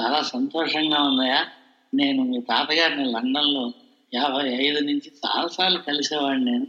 చాలా 0.00 0.22
సంతోషంగా 0.22 1.02
ఉన్నాయా? 1.02 1.46
నేను 1.94 2.22
మీ 2.22 2.40
తాతగారిని 2.40 3.04
లండన్లో 3.04 3.72
యాభై 4.14 4.48
ఐదు 4.48 4.78
నుంచి 4.78 5.12
చాలాసార్లు 5.26 5.78
కలిసేవాడిని 5.78 6.44
నేను. 6.44 6.66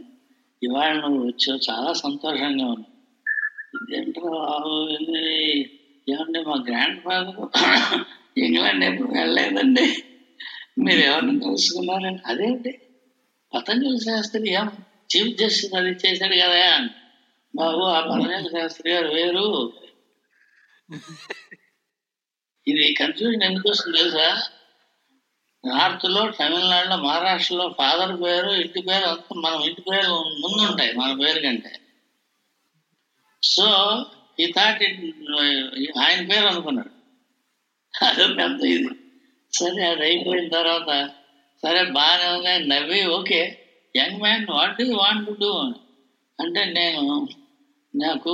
ఇవాళ 0.62 0.92
నువ్వు 0.92 1.26
వచ్చావు 1.26 1.60
చాలా 1.70 1.92
సంతోషంగా 1.92 2.66
ఉంది 2.66 2.90
ఇదేంటో 3.74 4.22
ఏమండి 6.08 6.40
మా 6.40 6.64
గ్రాండ్ 6.68 7.00
ఫాదర్? 7.00 7.40
ఇంగ్లాండ్ 8.38 8.84
ఎప్పుడు 8.84 9.08
వెళ్ళలేదండి. 9.08 10.04
మీరు 10.78 11.00
ఎవరిని 11.00 11.40
కలుసుకున్నారండి 11.40 12.22
అదేంటి? 12.26 12.78
పతంజలి 13.54 14.00
శాస్త్రి 14.00 14.52
ఏం 14.52 14.70
చీఫ్ 15.16 15.38
జస్టిస్ 15.38 15.74
అది 15.74 15.88
చేశాడు 15.88 16.34
కదా 16.34 16.88
బాబు 17.54 17.82
ఆ 17.86 18.00
పరమేశ్వర 18.00 18.50
శాస్త్రి 18.54 18.88
గారు 18.92 19.08
వేరు. 19.08 19.46
ఇది 22.66 22.94
కన్ఫ్యూజన్ 22.94 23.42
ఎందుకు 23.42 23.68
వస్తుంది 23.68 23.98
తెలుసా? 23.98 24.28
నార్త్లో 25.64 26.22
తమిళనాడులో 26.30 26.96
మహారాష్ట్రలో 26.96 27.74
ఫాదర్ 27.78 28.22
పేరు 28.22 28.50
ఇంటి 28.50 28.80
పేరు 28.80 29.06
అంతా 29.06 29.34
మనం 29.40 29.60
ఇంటి 29.62 29.80
పేరు 29.80 30.12
ముందు 30.42 30.60
ఉంటాయి 30.70 30.92
మన 30.92 31.12
పేరు 31.22 31.40
కంటే. 31.40 31.72
సో 33.42 33.66
ఈ 34.40 34.46
థాట్ 34.56 34.82
ఆయన 35.98 36.20
పేరు 36.30 36.46
అనుకున్నాడు. 36.46 36.92
అదే 37.94 38.26
పెద్ద 38.34 38.60
ఇది. 38.64 38.90
సరే 39.52 39.82
అది 39.86 40.02
అయిపోయిన 40.02 40.48
తర్వాత 40.48 40.90
సరే 41.62 41.82
బాగానే 41.90 42.26
ఉంది 42.36 42.54
నవ్వి 42.68 43.00
okay 43.08 43.40
young 43.96 44.20
man 44.20 44.46
what 44.50 44.76
do 44.78 44.86
want 44.96 45.26
to 45.26 45.32
do 45.40 45.50
అంటే 46.38 46.62
నేను 46.76 47.02
నాకు 47.94 48.32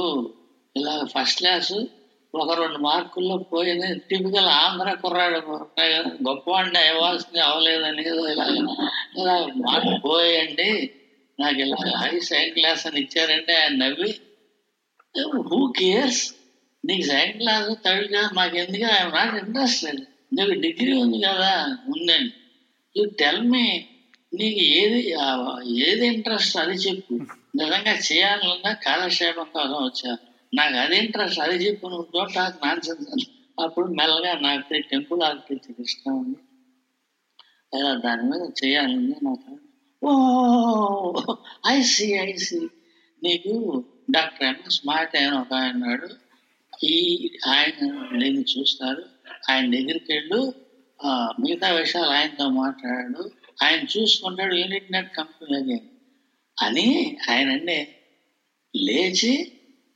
ఇలా 0.77 0.95
ఫస్ట్ 1.13 1.39
క్లాస్ 1.39 1.75
ఒక 2.35 2.51
రెండు 2.61 2.79
మార్కుల్లో 2.87 3.35
పోయింది 3.51 3.89
టిపికల్ 4.11 4.49
ఆంధ్ర 4.57 4.91
కుర్రాడు 4.95 5.39
గొప్పవాడిని 6.27 6.81
అవ్వాల్సింది 6.85 7.41
అవ్వలేదని 7.41 8.05
ఇలా 8.33 8.47
ఇలా 9.17 9.35
మార్కు 9.65 9.97
పోయండి 10.07 10.71
నాకు 11.39 11.59
ఇలా 11.65 11.79
హై 12.01 12.15
సెకండ్ 12.29 12.55
క్లాస్ 12.55 12.85
అని 12.87 13.01
ఇచ్చారంటే 13.01 13.53
ఆయన 13.59 13.75
నవ్వి 13.83 14.11
హూ 15.51 15.61
కేర్స్ 15.73 16.23
నీకు 16.85 17.05
సెకండ్ 17.11 17.37
క్లాస్ 17.39 17.69
థర్డ్ 17.85 18.07
క్లాస్ 18.07 18.33
మాకు 18.33 18.57
ఎందుకు? 18.57 18.87
ఐఎమ్ 18.95 19.15
నాట్ 19.15 19.35
ఇంట్రెస్టెడ్ 19.43 20.01
నీకు 20.33 20.55
డిగ్రీ 20.65 20.93
ఉంది 21.03 21.19
కదా 21.27 21.53
ఉందండి 21.93 22.33
యూ 22.97 23.05
టెల్ 23.19 23.43
మీ 23.53 23.65
నీకు 24.33 24.63
ఏది 24.75 25.01
ఏది 25.83 26.05
ఇంట్రెస్ట్ 26.07 26.57
అది 26.57 26.77
చెప్పు. 26.85 27.15
నిజంగా 27.63 27.95
చేయాలన్నా 28.09 28.73
కాలక్షేపం 28.85 29.49
కోసం 29.55 29.79
వచ్చాను 29.85 30.21
నాకు 30.53 30.77
అది 30.77 30.97
ఇంట్రెస్ట్ 30.97 31.41
అది 31.41 31.57
చెప్పు 31.65 31.87
నువ్వు 31.87 32.07
డోంట్ 32.15 32.35
టాక్ 32.35 32.59
నాన్ 32.65 32.83
సెన్స్ 32.83 33.27
అప్పుడు 33.59 33.89
మెల్లగా 33.91 34.33
నాకు 34.41 34.81
టెంపుల్ 34.91 35.23
ఆర్కిటెక్చర్ 35.23 35.81
ఇష్టం 35.81 36.13
ఉంది. 36.19 36.39
అలా 37.73 37.93
దాని 38.05 38.25
మీద 38.31 38.45
చేయాలని 38.61 39.17
నాకు. 39.23 39.53
ఓ 40.03 40.13
ఐసి 41.69 42.07
ఐసి 42.29 42.61
నీకు 43.23 43.53
డాక్టర్ 44.11 44.47
ఎంఎస్ 44.47 44.77
స్మార్ట్ 44.77 45.15
ఆయన 45.17 45.35
ఒక 45.35 45.53
ఆయన 45.55 45.73
ఉన్నాడు. 45.75 46.09
ఈ 46.85 46.97
ఆయన 47.47 47.79
నేను 48.13 48.41
చూస్తారు 48.53 49.05
ఆయన 49.51 49.65
దగ్గరికి 49.71 50.11
వెళ్ళు. 50.13 50.41
మిగతా 51.41 51.69
విషయాలు 51.73 52.13
ఆయనతో 52.17 52.45
మాట్లాడాడు 52.63 53.23
ఆయన 53.63 53.81
చూసుకుంటాడు 53.95 54.55
యూనిట్ 54.55 54.93
నెట్ 54.93 55.11
కంపెనీ 55.17 55.79
అని 56.57 57.19
ఆయన 57.31 57.51
అంటే 57.51 58.09
లేచి 58.77 59.53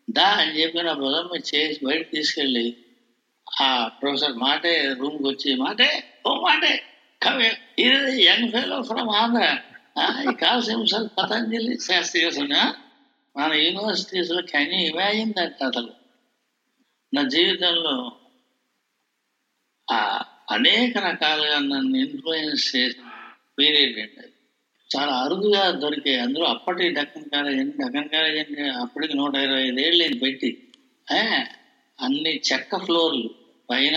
దా 0.09 0.23
అని 0.23 0.61
చెప్పిన 0.61 0.93
బుధం 0.93 1.41
చేసి 1.55 1.87
బయట 1.87 2.11
తీసుకెళ్ళి 2.11 2.77
ఆ 3.61 3.89
ప్రొఫెసర్ 3.89 4.33
మాటే 4.33 4.95
రూమ్కి 4.95 5.23
వచ్చి 5.23 5.55
మాటే 5.55 6.13
ఓ 6.27 6.35
మాటే 6.35 6.85
ఇది 7.79 8.23
యంగ్ 8.23 8.51
ఫెలో 8.51 8.83
ఫ్రమ్ 8.83 9.09
ఆంధ్ర 9.09 9.59
ఈ 10.31 10.35
కాల్స్ 10.35 10.71
హిమ్సెల్ 10.71 11.09
పతంజలి 11.19 11.81
శాస్త్రి 11.81 12.49
మన 13.37 13.53
యూనివర్సిటీస్లో 13.53 14.43
కెన్ 14.43 14.73
యూ 14.73 14.87
ఇమాజిన్ 14.87 15.33
దట్ 15.33 15.63
అసలు 15.63 15.93
నా 17.15 17.23
జీవితంలో 17.23 18.21
ఆ 19.91 20.25
అనేక 20.51 20.99
రకాలుగా 20.99 21.59
నన్ను 21.59 21.97
ఇన్ఫ్లుయెన్స్ 21.97 22.77
చేసిన 22.77 23.05
పీరియడ్ 23.59 23.99
అండి 23.99 24.36
చాలా 24.91 25.13
అరుదుగా 25.13 25.71
దొరికే 25.71 26.19
అందులో 26.19 26.45
అప్పటి 26.45 26.89
డక్కన్ 26.89 27.31
కాలేజ్ 27.31 27.71
డక్కన్ 27.71 28.09
కాలేజ్ 28.09 28.61
అప్పటికి 28.61 29.17
నూట 29.17 29.35
ఇరవై 29.35 29.63
ఐదేళ్ళు 29.63 30.03
నేను 30.03 30.19
పెట్టి. 30.19 30.51
అన్ని 32.01 32.41
చెక్క 32.53 32.79
ఫ్లోర్లు. 32.85 33.31
పైన 33.71 33.97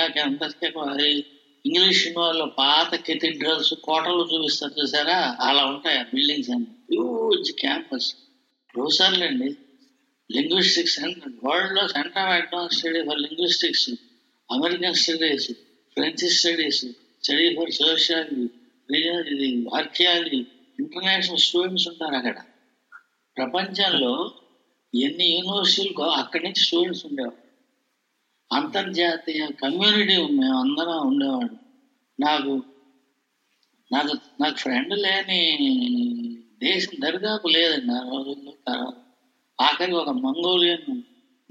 అది 0.89 1.25
ఇంగ్లీష్ 1.65 2.03
సినిమాలో 2.03 2.45
పాత 2.45 2.95
కెథీడ్రల్స్ 2.95 3.73
కోటలు 3.73 4.29
చూపిస్తారు 4.33 4.81
చూసారా? 4.81 5.37
అలా 5.39 5.65
ఉంటాయి 5.65 5.99
ఆ 5.99 6.05
బిల్డింగ్స్ 6.13 6.49
అన్ని? 6.49 6.71
Huge 6.91 7.51
campus. 7.51 8.09
ప్రొఫెసర్లు 8.73 9.27
లింగ్విస్టిక్స్ 10.29 10.95
సెంటర్ 10.95 11.33
వరల్డ్లో 11.43 11.87
center 11.87 12.17
of 12.17 12.33
advance 12.33 12.77
study 12.77 13.01
for 13.03 13.19
linguistics 13.19 13.89
American 14.49 14.93
studies 14.93 15.51
French 15.97 16.25
studies 16.31 16.85
study 17.23 17.55
for 17.55 17.71
sociology 17.71 18.47
ఇది 19.33 19.67
ఆర్కియాలజీ 19.75 20.45
ఇంటర్నేషనల్ 20.79 21.37
స్టూడెంట్స్ 21.37 21.87
ఉంటారు 21.87 22.15
అక్కడ. 22.15 22.35
ప్రపంచంలో 23.37 24.31
ఎన్ని 24.95 25.25
యూనివర్సిటీలకు 25.25 26.03
అక్కడి 26.03 26.43
నుంచి 26.43 26.63
స్టూడెంట్స్ 26.63 27.05
ఉండేవారు? 27.05 27.49
అంతర్జాతీయ 28.55 29.47
కమ్యూనిటీ 29.47 30.17
మేము 30.17 30.59
అందరం 30.59 31.07
ఉండేవాడు 31.07 31.55
నాకు 32.21 32.63
నాకు 33.91 34.41
నాకు 34.41 34.55
ఫ్రెండ్ 34.55 34.99
లేని 34.99 35.57
దేశం 36.63 36.97
దరిదాపు 36.99 37.47
లేదండి 37.47 37.93
ఆ 37.93 37.99
రోజుల్లో. 37.99 38.53
తర్వాత 38.67 38.95
ఆఖరి 39.61 39.91
ఒక 39.91 40.09
మంగోలియన్ 40.09 41.01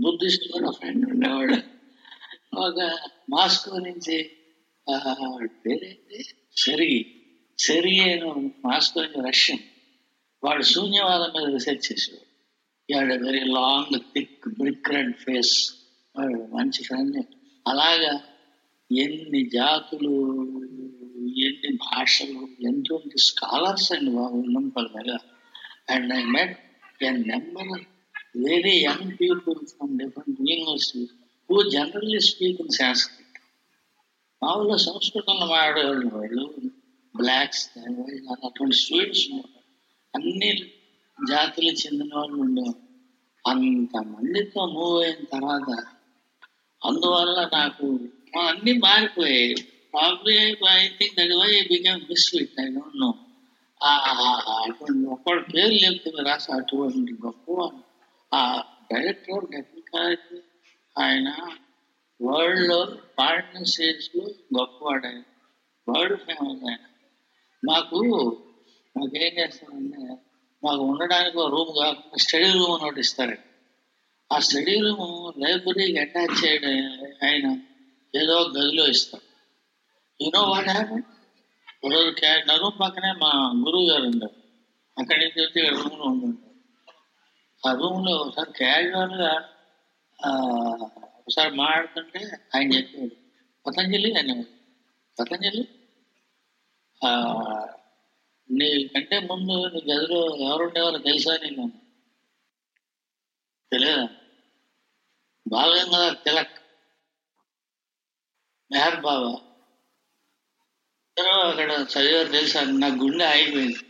బుద్ధిస్ట్ 0.02 0.52
కూడా 0.52 0.70
ఫ్రెండ్ 0.70 1.10
ఉండేవాడు. 1.10 1.54
ఒక 2.60 2.98
మాస్కో 3.30 3.78
నుంచి 3.78 4.30
పేరేంటి? 5.46 6.24
సరిగి 6.56 7.14
సెరిగి 7.59 8.05
మాస్కో 8.64 9.03
రష్యన్ 9.27 9.64
వాడు 10.42 10.62
శూన్యవాదం 10.64 11.31
మీద 11.37 11.47
రీసెర్చ్ 11.55 11.87
చేసేవాడు. 11.88 12.25
వాడు 12.88 13.14
very 13.25 13.42
long 13.51 13.97
thick 14.14 14.49
brick 14.59 14.88
red 14.88 15.14
face 15.16 15.55
వాడు 16.14 16.38
మంచి 16.55 16.83
ఫ్రెండ్ 16.85 17.18
అలాగా 17.66 18.12
ఎన్ని 18.90 19.40
జాతులు 19.49 20.12
ఎన్ని 21.47 21.73
భాషలు 21.85 22.38
ఎంతోంది 22.68 23.18
స్కాలర్స్ 23.21 23.92
అండి 23.92 24.11
బాబు 24.11 24.37
ఉన్నంపల్ 24.38 24.88
మీద 24.97 25.11
and 25.90 26.12
I 26.14 26.23
met 26.37 26.57
an 27.03 27.23
number 27.29 27.83
very 28.47 28.77
young 28.83 29.12
people 29.21 29.61
from 29.73 29.99
different 29.99 30.40
universities 30.51 31.12
who 31.51 31.59
generally 31.71 32.21
speak 32.31 32.61
in 32.61 32.75
Sanskrit 32.81 33.25
మామూలుగా 34.42 34.77
సంస్కృతంలో 34.88 35.47
మాట్లాడేవాళ్ళు 35.47 36.09
వాళ్ళు 36.16 36.44
బ్లాక్స్ 37.16 37.71
అటువంటి 37.79 38.77
స్టూడెంట్స్ 38.77 39.29
అన్ని 40.14 40.59
జాతులకు 41.29 41.87
చెందిన 41.87 42.11
వాళ్ళు 42.14 42.37
ఉండేవారు. 42.37 42.88
అంతమందితో 43.51 44.66
మూవ్ 44.66 45.05
అయిన 45.05 45.25
తర్వాత 45.33 45.85
అందువల్ల 46.85 47.51
నాకు 47.53 47.87
అన్ని 48.40 48.73
మారిపోయాయి. 48.73 49.55
Probably 49.92 50.37
I 50.68 50.88
think 50.88 51.14
that 51.18 51.33
why 51.33 51.61
become 51.61 52.01
misfit 52.01 52.61
I 52.61 52.64
don't 52.64 53.01
know 53.01 53.14
అటువంటి 53.83 55.09
ఒక్కడు 55.09 55.42
పేరు 55.42 55.68
లేకపోతే 55.68 56.23
రాసి 56.23 56.53
అటువంటి 56.53 57.12
గొప్ప 57.12 57.71
ఆ 58.35 58.62
డైరెక్టర్ 58.92 59.44
ఆఫ్ 60.01 60.38
ఆయన 60.99 61.29
వరల్డ్లో 62.23 62.97
పాడిన 63.18 63.62
స్టేజ్లో 63.62 64.25
గొప్పవాడు 64.59 65.07
ఆయన. 65.07 65.23
వరల్డ్ 65.88 66.21
ఫేమస్ 66.21 66.64
ఆయన. 66.71 66.88
మాకు 67.62 67.99
మాకేం 68.97 69.33
చేస్తామంటే 69.38 70.03
మాకు 70.62 70.83
ఉండడానికి 70.83 71.37
ఒక 71.38 71.51
రూమ్ 71.51 71.73
కాకుండా 71.77 72.16
స్టడీ 72.16 72.49
రూమ్ 72.53 72.73
అని 72.75 72.85
ఒకటి 72.85 73.01
ఇస్తారండి 73.01 73.44
ఆ 74.31 74.38
స్టడీ 74.38 74.75
రూమ్ 74.81 75.05
లైబ్రరీకి 75.38 75.99
అటాచ్ 75.99 76.37
చేయడం 76.40 76.75
ఆయన 77.23 77.47
ఏదో 78.14 78.37
గదిలో 78.57 78.85
ఇస్తాం 78.88 79.23
యూనో 80.21 80.40
వాట్ 80.51 80.68
హ్యాపెన్ 80.68 81.05
ఒకరోజు 81.77 82.11
క్యా- 82.11 82.44
నా 82.47 82.55
రూమ్ 82.57 82.79
పక్కనే 82.81 83.12
మా 83.21 83.31
గురువు 83.64 83.87
గారు 83.90 84.07
ఉన్నారు. 84.07 84.37
అక్కడి 84.97 85.21
నుంచి 85.21 85.40
వచ్చి 85.40 85.59
ఇక్కడ 85.61 85.77
రూమ్లో 85.81 86.05
ఉంటుంటారు 86.07 86.47
ఆ 87.62 87.73
రూమ్లో 87.73 88.12
ఒకసారి 88.18 88.53
క్యాజువల్గా 88.53 89.33
ఒకసారి 91.21 91.51
మాట్లాడుతుంటే 91.57 92.21
ఆయన 92.55 92.68
చెప్పాడు 92.75 93.14
పతంజలి 93.66 94.11
అనేవాడు 94.18 94.51
పతంజలి? 95.16 95.62
ఆ, 97.02 97.11
నీకంటే 98.50 99.18
ముందు 99.20 99.54
నీ 99.72 99.80
గదిలో 99.90 100.20
ఎవరుండేవారో 100.46 100.98
తెలుసా 100.98 101.37
నీకు? 101.37 101.64
తెలియదా 103.72 104.04
బాలగంగాధర్ 105.46 106.24
తిలక్. 106.24 106.56
మెహర్ 108.70 109.00
బాబా 109.00 109.30
అక్కడ 111.42 111.70
చదివారు 111.92 112.28
తెలుసా? 112.28 112.61
నా 112.82 112.88
గుండె 113.00 113.24
ఆగిపోయింది. 113.24 113.80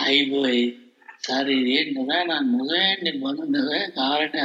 అయిపోయి 0.00 0.64
సార్ 1.22 1.50
ఏంటి 1.50 1.94
కదా 2.00 2.24
నా 2.24 2.36
నిజమే 2.50 2.96
నీ 3.02 3.10
బంధు 3.18 3.42
నిజమే 3.46 3.90
కావాలంటే 3.96 4.42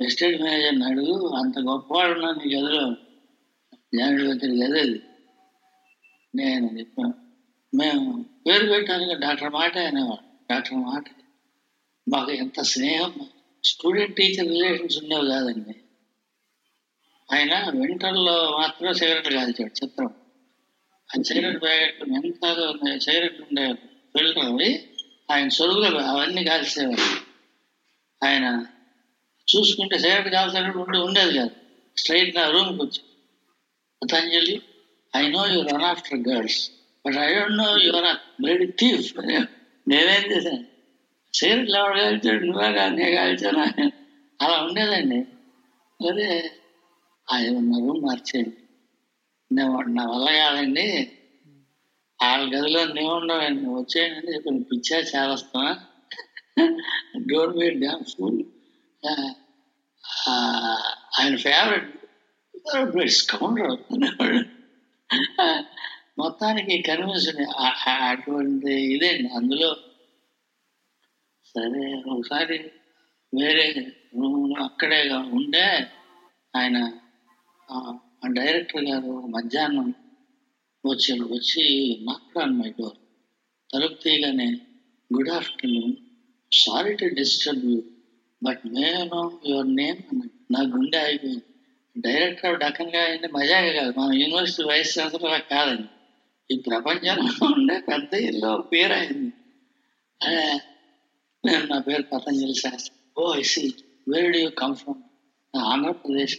ఎస్టేట్ 0.00 0.42
మేనేజర్ 0.42 0.82
అడుగు 0.82 1.34
అంత 1.36 1.58
గొప్పవాడు 1.58 2.12
ఉన్నా 2.12 2.30
నీ 2.32 2.54
గదిలో. 2.54 2.84
జ్ఞానుడు 3.92 4.24
గది 4.24 4.84
నేను 6.34 6.78
చెప్పాను 6.78 7.14
మేము 7.76 8.26
పేరు 8.46 8.66
పెట్టడానికి 8.66 9.14
డాక్టర్ 9.14 9.52
మాట 9.52 9.78
అనేవాడు 9.78 10.52
డాక్టర్ 10.52 10.74
మాట. 10.74 11.04
మాకు 12.08 12.32
ఎంత 12.32 12.60
స్నేహం 12.60 13.14
స్టూడెంట్ 13.64 14.16
టీచర్ 14.16 14.48
రిలేషన్స్ 14.48 14.98
ఉండేవి 14.98 15.28
కాదండి. 15.28 15.76
ఆయన 17.32 17.68
వింటర్లో 17.68 18.58
మాత్రం 18.58 18.94
సిగరెట్ 18.94 19.34
కాల్చాడు 19.34 19.84
చిత్రం. 19.84 20.14
ఆ 21.18 21.22
సిగరెట్ 21.22 21.62
ప్యాకెట్ 21.62 22.02
ఎంత 22.02 22.98
సిగరెట్ 22.98 23.40
ఉండే 23.40 23.72
ఫిల్టర్ 24.16 24.44
అవి 24.44 24.90
ఆయన 25.30 25.48
సొరుగులు 25.48 25.98
అవన్నీ 25.98 26.44
కాల్చేవారు 26.44 27.24
ఆయన 28.26 28.66
చూసుకుంటే 29.56 29.98
సిగరెట్ 29.98 30.28
కాల్చేటప్పుడు 30.28 30.98
ఉండేది 30.98 31.38
కాదు. 31.38 31.50
స్ట్రైట్ 31.96 32.36
నా 32.36 32.50
రూమ్కి 32.50 32.82
వచ్చి. 32.82 33.00
Patanjali 34.02 34.62
I 35.16 35.22
know 35.34 35.42
you 35.52 35.58
run 35.70 35.86
after 35.90 36.20
girls 36.28 36.60
but 37.04 37.16
I 37.24 37.26
don't 37.34 37.58
know 37.62 37.68
your 37.86 38.08
blood 38.42 38.64
thief 38.80 39.08
నేనేం 39.88 40.24
చేశాను? 40.32 40.64
సిగరెట్లు 41.34 41.76
ఎవరు 41.78 41.96
కాల్చాడు 42.00 42.44
నువ్వే 42.46 42.68
కాదు 42.72 42.94
నేను 42.94 43.14
కాల్చాను 43.16 43.62
అలా 44.40 44.56
ఉండేదండి. 44.62 45.18
అదే 46.00 46.28
అది 47.28 47.48
ఉన్న 47.58 47.72
రూమ్ 47.84 48.00
మార్చేయండి. 48.06 48.56
నేను 49.50 49.80
నా 49.96 50.04
వల్ల 50.12 50.28
కాదండి. 50.38 50.86
వాళ్ళ 52.20 52.44
గదిలో 52.54 52.80
నేను 52.96 53.12
ఉండవండి 53.14 53.66
వచ్చేయండి 53.78 54.34
కొన్ని 54.44 54.62
పిచ్చా 54.62 54.98
చేస్తున్నా 55.10 55.72
డోంట్ 57.30 57.56
బి 57.58 57.68
డ్యామ్ 57.82 58.04
ఫుల్. 58.12 58.40
ఆయన 61.18 61.34
ఫేవరెట్ 61.46 61.90
కౌంటర్ 63.32 63.72
అనేవాడు 63.94 64.42
మొత్తానికి 66.18 66.74
కన్విన్స్ 66.82 67.28
అటువంటి 68.06 68.72
ఇదే 68.90 69.10
అందులో 69.34 69.70
సరే 71.54 71.82
ఒకసారి 72.12 72.58
వేరే 73.32 73.66
రూమ్లో 74.16 74.56
అక్కడే 74.64 75.00
ఉండే 75.36 75.66
ఆయన 76.54 76.76
ఆ, 77.68 77.76
డైరెక్టర్ 78.34 78.84
గారు 78.84 79.12
మధ్యాహ్నం 79.28 79.88
వచ్చి 80.84 81.12
వచ్చి 81.30 81.64
నాకురాను 82.04 82.54
మై 82.54 82.70
డోర్ 82.70 82.98
తలుపు 83.70 83.98
తీయగానే 84.02 84.48
good 85.10 85.30
afternoon 85.30 85.94
sorry 86.52 86.92
to 86.94 87.06
disturb 87.14 87.64
you 87.64 87.78
but 88.42 88.62
may 88.72 88.88
know 89.12 89.22
your 89.44 89.70
name 89.74 90.00
నా 90.50 90.60
గుండె 90.72 91.00
అయిపోయింది 91.04 91.44
డైరెక్టర్ 91.98 92.58
డకంగా 92.58 93.00
అయింది 93.04 93.28
మజాగా 93.28 93.72
కాదు. 93.72 94.00
మన 94.00 94.12
యూనివర్సిటీ 94.18 94.62
వైస్ 94.68 94.98
ఛాన్సలర్ 94.98 95.42
కాదండి. 95.50 95.88
ఈ 96.50 96.58
ప్రపంచంలో 96.58 97.46
ఉండే 97.46 97.76
పెద్ద 97.80 98.14
ఇల్లు 98.14 98.62
పేరు 98.72 98.92
అయింది. 98.92 99.32
నేను 101.46 101.64
నా 101.66 101.78
పేరు 101.78 102.02
Patanjali 102.02 102.54
Shastri. 102.54 102.96
Oh 103.18 103.34
I see 103.36 103.74
where 104.08 104.32
do 104.32 104.38
you 104.38 104.50
come 104.50 104.74
from 104.76 105.02
Andhra Pradesh. 105.56 106.38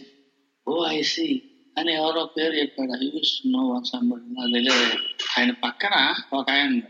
Oh 0.68 0.86
I see 0.88 1.42
అని 1.78 1.92
ఎవరో 1.94 2.24
పేరు 2.36 2.54
చెప్పాడు. 2.54 2.92
I 3.04 3.06
use 3.14 3.34
no 3.46 3.62
one 3.68 3.84
somebody. 3.84 4.34
నాకు 4.34 4.52
తెలియదు. 4.52 4.98
ఆయన 5.38 5.50
పక్కన 5.64 6.14
ఒక 6.32 6.50
ఆయన 6.50 6.80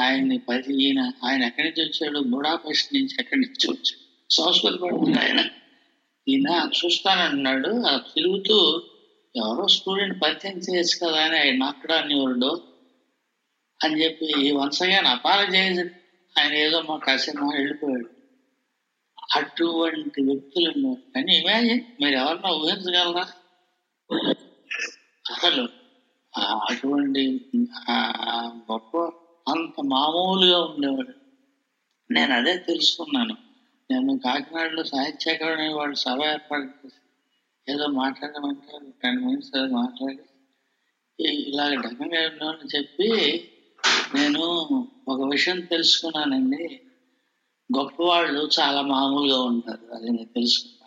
ఆయన్ని 0.00 0.38
పది 0.38 0.84
ఈయన. 0.84 1.00
ఆయన 1.24 1.42
ఎక్కడి 1.44 1.68
నుంచి 1.68 1.82
వచ్చాడు? 1.86 2.18
బుడాపెస్ట్ 2.18 2.94
నుంచి 2.94 3.14
ఎక్కడి 3.20 3.40
నుంచి 3.40 3.66
వచ్చాడు? 3.70 4.32
సంస్కృతి 4.32 4.78
పడుతుంది 4.82 5.18
ఆయన. 5.18 5.40
ఈయన 6.28 6.70
చూస్తానంటున్నాడు 6.78 7.86
ఆ 7.86 7.96
తిరుగుతూ 7.96 8.56
ఎవరో 9.36 9.66
స్టూడెంట్ 9.68 10.22
పరిచయం 10.22 10.58
చేయొచ్చు 10.58 11.06
కదా 11.06 11.20
అని 11.24 11.38
ఆయన 11.38 11.62
అక్కడ 11.62 11.92
అనేవాడు 11.92 12.50
అని 13.84 14.04
చెప్పి 14.04 14.52
వన్స్ 14.52 14.82
అగైన్ 14.82 15.06
అపాలజైజ్ 15.06 15.80
ఆయన 16.38 16.52
ఏదో 16.54 16.82
మా 16.82 16.96
కాసేపు 16.96 17.44
వెళ్ళిపోయాడు. 17.44 18.08
అటువంటి 19.36 20.20
వ్యక్తులు 20.22 20.68
ఉన్నారు 20.70 21.02
కానీ 21.14 21.32
ఇమాజిన్ 21.36 21.82
మీరు 22.02 22.14
ఎవరన్నా 22.14 22.50
ఊహించగలరా? 22.50 23.24
అసలు 25.30 25.64
అటువంటి 26.68 27.22
గొప్ప 28.72 28.96
అంత 29.48 29.74
మామూలుగా 29.84 30.58
ఉండేవాడు. 30.64 31.14
నేను 32.10 32.32
అదే 32.34 32.56
తెలుసుకున్నాను. 32.56 33.36
నేను 33.90 34.18
కాకినాడలో 34.18 34.84
సాహిత్య 34.84 35.32
అకాడమీ 35.32 35.68
వాళ్ళు 35.68 35.94
సభ 35.94 36.22
ఏర్పాటు 36.22 36.64
చేసి 36.64 37.00
ఏదో 37.68 37.86
మాట్లాడమంటే 37.86 38.78
టెన్ 39.02 39.24
మినిట్స్ 39.24 39.50
ఏదో 39.56 39.66
మాట్లాడి 39.66 40.18
ఇలాగ 41.20 41.74
ఢంగా 41.74 42.28
ఉన్నామని 42.28 42.78
చెప్పి 42.78 43.08
నేను 44.14 44.42
ఒక 45.08 45.20
విషయం 45.20 45.60
తెలుసుకున్నానండి. 45.60 46.80
గొప్పవాళ్ళు 47.78 48.50
చాలా 48.60 48.82
మామూలుగా 48.82 49.42
ఉంటారు 49.42 49.94
అది 49.94 50.10
నేను 50.10 50.24
తెలుసుకున్నాను. 50.24 50.78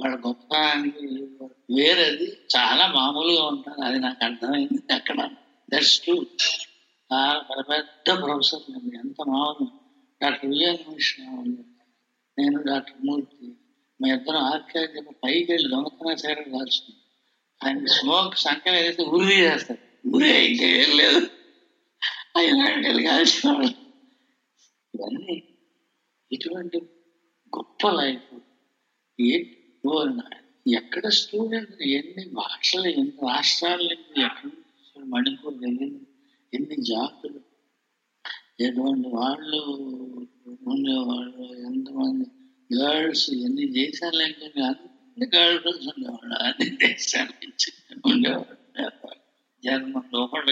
వాళ్ళ 0.00 0.26
గొప్పతనానికి 0.26 1.26
వేరేది 1.70 2.38
చాలా 2.56 2.86
మామూలుగా 2.86 3.42
ఉంటారు 3.42 3.80
అది 3.80 3.98
నాకు 3.98 4.24
అర్థమైంది 4.24 4.94
అక్కడ 4.94 5.28
దట్స్ 5.74 6.00
ట్రూ 6.00 6.26
చాలా 7.12 7.62
పెద్ద 7.62 8.22
ప్రొఫెసర్ 8.22 8.76
అండి 8.76 8.96
ఎంత 8.96 9.16
మామూలు. 9.28 9.68
డాక్టర్ 10.22 10.50
విజయన్ 10.50 10.94
మిషన్ 10.94 11.56
నేను 12.38 12.62
డాక్టర్ 12.62 12.96
మూర్తి. 13.04 13.52
మా 14.02 14.14
ఇద్దరం 14.14 14.36
ఆర్కే 14.36 15.00
పైకి 15.24 15.52
వెళ్ళి 15.52 15.68
దొంగతనం 15.68 16.10
చేయడం 16.10 16.58
కాల్చుకున్నాం 16.58 16.98
ఆయన 17.64 17.86
స్మోక్ 17.86 18.36
సంఖ్య 18.36 18.70
ఏదైతే 18.70 19.02
ఉరి 19.02 19.34
చేస్తారు 19.34 20.08
ఉరే 20.08 20.46
ఇంకేం 20.46 20.96
లేదు. 20.96 21.30
ఆయన 22.36 23.08
కాల్చుకోవడం. 23.08 23.74
ఇవన్నీ 24.94 25.42
ఇటువంటి 26.32 26.78
గొప్ప 27.56 27.88
లైఫ్. 27.88 28.38
ఏ 29.20 29.44
ఎక్కడ 30.74 31.08
స్టూడెంట్ 31.08 31.82
ఎన్ని 31.82 32.28
భాషలు 32.32 32.86
ఎన్ని 32.86 33.12
రాష్ట్రాలు 33.22 33.82
ఎక్కడ 33.82 34.22
ఎక్కడి 34.22 35.04
మణిపూర్ 35.04 35.54
వెళ్ళింది 35.54 36.06
ఎన్ని 36.54 36.84
జాతులు 36.84 37.40
ఎటువంటి 38.58 39.08
వాళ్ళు 39.08 39.60
ఉండేవాళ్ళు 40.68 41.42
ఎంతమంది 41.66 42.26
గర్ల్స్ 42.70 43.30
ఎన్ని 43.38 43.66
దేశాల 43.72 44.18
నుంచి 44.24 44.62
అన్ని 44.62 45.26
గర్ల్స్ 45.36 45.86
ఉండేవాళ్ళు 45.88 46.36
అన్ని 46.42 46.70
దేశాల 46.76 47.28
నుంచి 47.42 47.70
ఉండేవాళ్ళు. 48.06 48.56
జర్మన్ 49.62 50.10
లోపల 50.14 50.48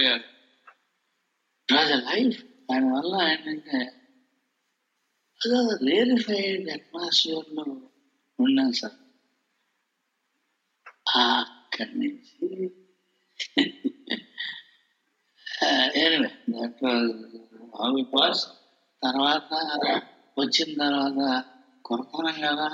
కాదు 1.68 1.94
లైఫ్. 2.08 2.40
దానివల్ల 2.70 3.14
ఏంటంటే 3.32 3.78
అదో 5.40 5.58
రేరిఫైడ్ 5.86 6.70
అట్మాస్ఫియర్లో 6.70 7.64
ఉన్నాం 8.38 8.72
సార్ 8.72 8.98
అక్కడి 11.22 11.94
నుంచి 11.98 12.46
ఎనివే 16.04 16.30
పాస్ 17.76 18.46
తర్వాత 19.02 19.50
వచ్చిన 20.38 20.78
తర్వాత 20.78 21.42
కొరతనం 21.84 22.34
కదా. 22.42 22.68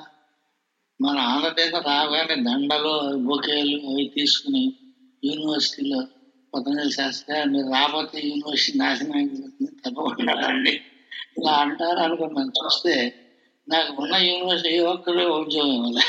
మన 1.01 1.19
ఆంధ్రదేశం 1.19 1.83
రాగానే 1.83 2.35
దండలు 2.43 2.93
బొకేలు 3.17 3.77
అవి 3.87 4.13
తీసుకుని 4.15 4.63
యూనివర్సిటీలో 5.25 6.01
పతంజలి 6.55 6.93
శాస్త్రి 6.93 7.45
మీరు 7.45 7.69
రాబోతే 7.73 8.21
యూనివర్సిటీ 8.21 8.79
నాశనం 8.79 9.17
అయిపోతుంది 9.17 9.71
తప్పకుండా 9.85 10.33
రండి 10.33 10.81
ఇలా 11.39 11.53
అంటారు 11.53 11.99
అనుకున్నాను 11.99 12.51
చూస్తే 12.51 12.95
నాకు 13.69 14.03
ఉన్న 14.03 14.17
యూనివర్సిటీ 14.17 14.79
ఒక్కడే 14.79 15.25
ఒక్కరు 15.25 15.43
ఉద్యోగం 15.43 15.75
ఇవ్వలే. 15.75 16.05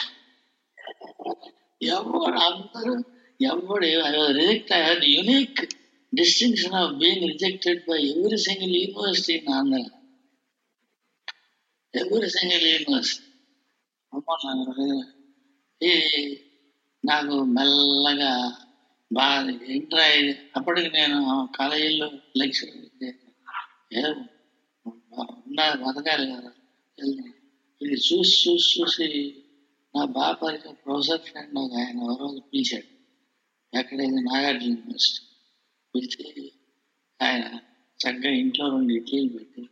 ఎవరు 1.81 2.19
అందరూ 2.19 2.93
ఎవడు 3.41 3.85
I 3.85 3.95
was 3.95 4.37
reject 4.37 4.73
I 4.73 4.81
had 4.81 5.03
distinction 6.15 6.73
of 6.73 6.93
being 6.93 7.29
rejected 7.31 7.83
by 7.89 8.03
every 8.03 8.37
single 8.37 8.75
university 8.75 9.33
in 9.33 9.53
Andhra 9.53 9.89
every 11.95 12.29
single 12.29 12.67
university 12.67 13.23
నాకు 17.05 17.43
మెల్లగా 17.43 18.57
బాగా 19.13 19.49
ఇంటర్ 19.49 19.99
అయ్యి 19.99 20.37
అప్పటికి 20.55 20.89
నేను 20.89 21.49
కాలేజీలో 21.55 22.11
లెక్చర్ 22.37 22.69
ఉన్నారు 25.49 25.77
బతకాలి 25.77 26.31
కదా. 26.31 26.51
ఇది 27.81 27.93
చూసి 27.93 28.49
చూసి 28.49 28.81
చూసి 28.81 29.43
నా 29.95 30.05
బాగా 30.05 30.31
ప్రొఫెసర్ 30.31 31.21
ఫ్రెండ్ 31.21 31.59
ఒక 31.59 31.71
ఆయన 31.73 31.99
ఒక 31.99 32.21
రోజు 32.21 32.41
పిలిచాడు. 32.41 32.87
ఎక్కడైంది? 33.77 34.21
నాగార్జున 34.21 34.69
యూనివర్సిటీ. 34.69 35.32
పిలిచి 35.95 36.51
ఆయన 37.21 37.59
చక్కగా 38.03 38.33
ఇంట్లో 38.33 38.69
రెండు 38.69 38.93
ఇడ్లీలు 38.93 39.37
పెట్టి 39.37 39.69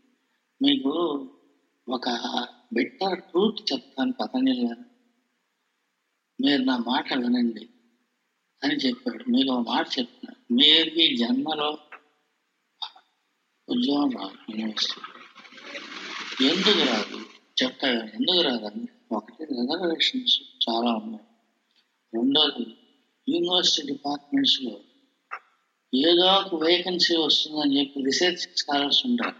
మీకు 0.62 0.92
ఒక 1.90 2.10
బెటర్ 2.74 3.22
ట్రూత్ 3.22 3.74
చెప్తాను 3.74 4.14
పతంజలి 4.14 4.68
గారు. 4.68 4.86
మీరు 6.42 6.62
నా 6.62 6.78
మాట 6.78 7.14
వినండి 7.14 7.70
అని 8.64 8.74
చెప్పాడు. 8.74 9.24
మీరు 9.24 9.50
ఒక 9.52 9.70
మాట 9.70 9.88
చెప్తున్నా. 10.00 10.56
మీరు 10.58 10.90
మీ 10.90 11.16
జన్మలో 11.16 11.78
ఉద్యోగం 13.70 14.10
రాదు. 14.12 14.52
యూనివర్సిటీ 14.52 15.02
ఎందుకు 16.48 16.88
రాదు? 16.88 17.26
చెప్తాడు 17.64 18.16
ఎందుకు 18.16 18.42
రాదండి 18.42 19.16
ఒకటి 19.16 19.44
రిజర్వేషన్స్ 19.46 20.42
చాలా 20.70 20.92
ఉన్నాయి. 20.96 21.26
రెండోది 22.14 22.78
యూనివర్సిటీ 23.30 23.88
డిపార్ట్మెంట్స్లో 23.88 24.80
ఏదో 25.94 26.26
ఒక 26.34 26.64
వేకెన్సీ 26.64 27.16
వస్తుందని 27.18 27.80
చెప్పి 27.80 28.04
రీసెర్చ్ 28.06 28.44
స్కాలర్స్ 28.56 29.06
ఉంటారు. 29.06 29.38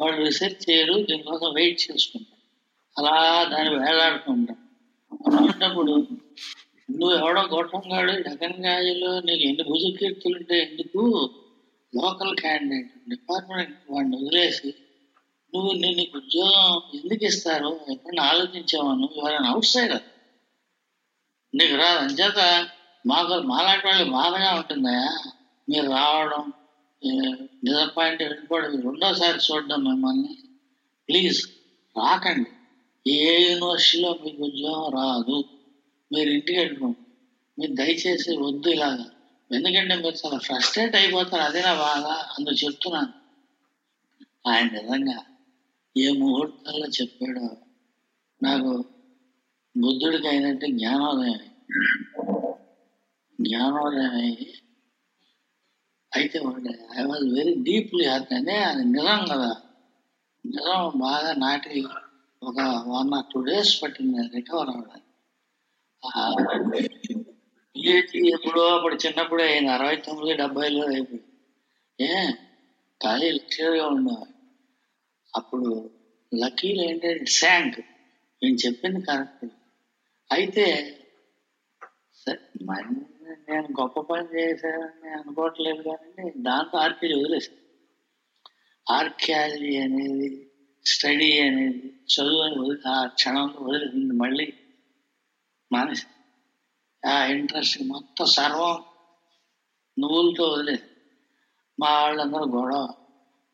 వాళ్ళు 0.00 0.24
రీసెర్చ్ 0.24 0.70
చేయరు 0.70 0.94
దీనికోసం 1.02 1.48
వెయిట్ 1.54 1.80
చేసుకుంటారు. 1.86 2.36
అలా 2.96 3.14
దాన్ని 3.44 3.74
వేలాడుతుంటారు 3.76 4.62
అలాంటప్పుడు 5.26 5.94
నువ్వు 6.88 7.16
ఎవడో 7.16 7.42
గొట్టంగాడు 7.42 8.12
జగన్గాజులో 8.22 9.20
నీకు 9.20 9.42
ఎన్ని 9.42 9.62
భుజకీర్తులు 9.62 10.36
ఉంటే 10.36 10.56
ఎందుకు? 10.62 11.02
లోకల్ 11.92 12.36
క్యాండిడేట్ 12.36 12.92
డిపార్ట్మెంట్ 13.08 13.76
వాడిని 13.90 14.16
వదిలేసి 14.16 14.68
నువ్వు 15.52 15.72
నేను 15.72 15.96
నీకు 15.96 16.18
ఉద్యోగం 16.18 16.66
ఎందుకు 16.94 17.24
ఇస్తారు 17.24 17.70
ఎప్పుడైనా 17.90 18.22
ఆలోచించావా 18.22 18.92
నువ్వు? 18.94 19.16
ఎవరైనా 19.20 19.48
అవుట్ 19.48 19.66
సైడర్ 19.66 20.06
నీకు 21.54 21.76
రాదు 21.76 21.98
అంచేత 21.98 22.40
మాకు 23.06 23.34
మాలాంటి 23.42 23.86
వాళ్ళు 23.86 24.04
బాధగా 24.10 24.50
ఉంటుందా? 24.54 24.96
మీరు 25.70 25.90
రావడం 25.90 26.52
డిసప్పాయింట్ 27.64 28.22
వెళ్ళిపోవడం 28.22 28.80
రెండోసారి 28.80 29.38
చూడడం 29.38 29.84
మిమ్మల్ని 29.84 30.38
ప్లీజ్ 31.08 31.46
రాకండి. 31.96 32.50
ఏ 33.10 33.50
యూనివర్సిటీలో 33.50 34.18
మీకు 34.24 34.42
ఉద్యోగం 34.42 34.90
రాదు. 34.92 35.44
మీరు 36.12 36.30
ఇంటికి 36.30 36.58
వెళ్ళిపోండి. 36.58 36.98
మీరు 37.58 37.74
దయచేసి 37.74 38.36
వద్దు 38.36 38.68
ఇలాగా. 38.68 39.06
ఎందుకంటే 39.52 39.94
మీరు 39.94 40.26
చాలా 40.26 40.38
ఫ్రస్ట్రేట్ 40.38 40.96
అయిపోతారు. 40.96 41.42
అదే 41.42 41.62
నా 41.62 41.74
బాధ 41.74 42.04
అందుకు 42.06 42.54
చెప్తున్నాను. 42.54 43.20
ఆయన 44.48 44.66
నిజంగా 44.66 45.18
ఏ 45.96 46.10
ముహూర్తాల్లో 46.10 46.86
చెప్పాడో 46.86 47.56
నాకు 48.42 48.84
బుద్ధుడికి 49.76 50.28
అయినట్టు 50.28 50.66
జ్ఞానోదయం 50.66 51.38
జ్ఞానోదయం 53.40 54.10
అయ్యి 54.10 54.54
అయితే 56.12 56.38
I 56.98 57.04
was 57.04 57.26
very 57.36 57.54
deeply 57.68 58.04
hurt 58.06 58.32
అది 58.70 58.84
నిజం 58.94 59.20
కదా. 59.32 59.50
నిజం 60.44 60.98
బాగా 60.98 61.30
నాటి 61.34 61.82
ఒక 62.42 62.58
వన్ 62.94 63.10
ఆర్ 63.14 63.28
టూ 63.32 63.40
డేస్ 63.40 63.72
పట్టింది 63.82 64.22
రికవర్ 64.34 64.70
అవ్వడానికి. 64.70 65.06
పిహెచ్డి 67.76 68.20
ఎప్పుడో 68.28 68.62
అప్పుడు 68.76 68.94
చిన్నప్పుడే 68.94 69.44
అయింది 69.50 69.70
అరవై 69.70 69.96
తొమ్మిది 69.96 70.32
డెబ్బైలో 70.36 70.82
అయిపోయింది. 70.86 71.28
ఏ 71.98 72.12
ఖాళీ 73.00 73.28
లెక్చర్గా 73.32 73.84
ఉండేవాడు. 73.86 74.34
అప్పుడు 75.34 75.68
లక్కీలు 76.32 76.82
ఏంటంటే 76.82 77.30
శాంక్ 77.40 77.78
నేను 78.42 78.58
చెప్పింది 78.64 79.00
కరెక్ట్. 79.02 79.46
అయితే 80.30 80.66
సరే 82.22 82.40
నేను 83.50 83.68
గొప్ప 83.80 84.00
పని 84.00 84.26
చేశానని 84.34 85.10
అనుకోవట్లేదు 85.10 85.82
కానీ 85.82 86.30
దాంతో 86.38 86.78
ఆర్కియాలజీ 86.78 87.20
వదిలేశాను. 87.20 87.58
ఆర్కియాలజీ 88.86 89.76
అనేది 89.76 90.28
స్టడీ 90.86 91.40
అనేది 91.40 91.88
చదువు 92.06 92.40
అని 92.40 92.56
వదిలి 92.58 92.80
ఆ 92.88 93.06
క్షణంలో 93.06 93.60
వదిలింది. 93.62 94.14
మళ్ళీ 94.14 94.46
మానేసి 95.70 96.06
ఆ 97.02 97.24
ఇంట్రెస్ట్ 97.24 97.78
మొత్తం 97.82 98.26
సర్వం 98.26 98.76
నువ్వులతో 99.96 100.44
వదిలేదు. 100.44 100.86
మా 101.78 102.02
వాళ్ళందరూ 102.02 102.46
గొడవ. 102.46 102.80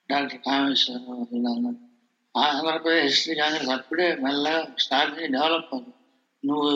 డాక్టర్ 0.08 0.40
కామేశ్వరరావు 0.40 1.26
వీళ్ళందరూ 1.32 1.78
ఆంధ్రప్రదేశ్ 2.34 3.06
హిస్టరీ 3.06 3.36
కాంగ్రెస్ 3.36 3.68
అప్పుడే 3.68 4.16
మెల్లగా 4.16 4.74
స్టార్ట్ 4.78 5.14
డెవలప్ 5.32 5.70
అవుతుంది 5.74 5.92
నువ్వు 6.44 6.70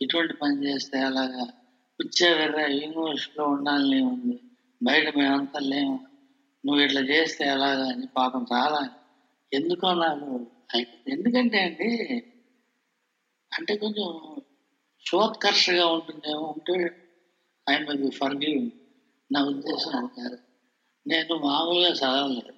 ఇటువంటి 0.00 0.34
పని 0.34 0.56
చేస్తే 0.66 0.98
అలాగా 1.00 1.44
పిచ్చే 2.00 2.34
వేరే 2.34 2.74
యూనివర్సిటీలో 2.74 3.44
ఉండాలని 3.44 4.02
ఉంది. 4.02 4.40
బయట 4.82 5.16
మేమంతా 5.16 5.60
లేము. 5.60 6.06
నువ్వు 6.66 6.82
ఇట్లా 6.82 7.00
చేస్తే 7.00 7.44
ఎలాగా 7.44 7.88
అని 7.88 8.06
పాపం 8.16 8.46
చాలా 8.52 8.90
ఎందుకో 9.52 9.94
నాకు 9.94 10.46
ఎందుకంటే 11.08 11.58
అండి 11.62 12.14
అంటే 13.58 13.76
కొంచెం 13.76 14.36
శోత్కర్షగా 15.06 15.86
ఉంటుందేమో 15.86 16.40
ఉంటే 16.40 16.90
ఐ 17.68 17.78
మే 17.78 17.96
బి 17.96 18.10
ఫర్ 18.10 18.36
నా 19.32 19.44
ఉద్దేశం 19.44 20.10
అది 20.24 20.36
నేను 21.06 21.34
మామూలుగా 21.34 21.92
చదవలేదు. 21.92 22.52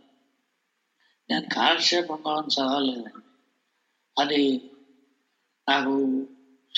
నేను 1.31 1.47
కాలక్షేపం 1.55 2.17
కావాలని 2.17 2.61
చదవలేదండి. 2.61 3.27
అది 4.19 4.71
నాకు 5.69 5.95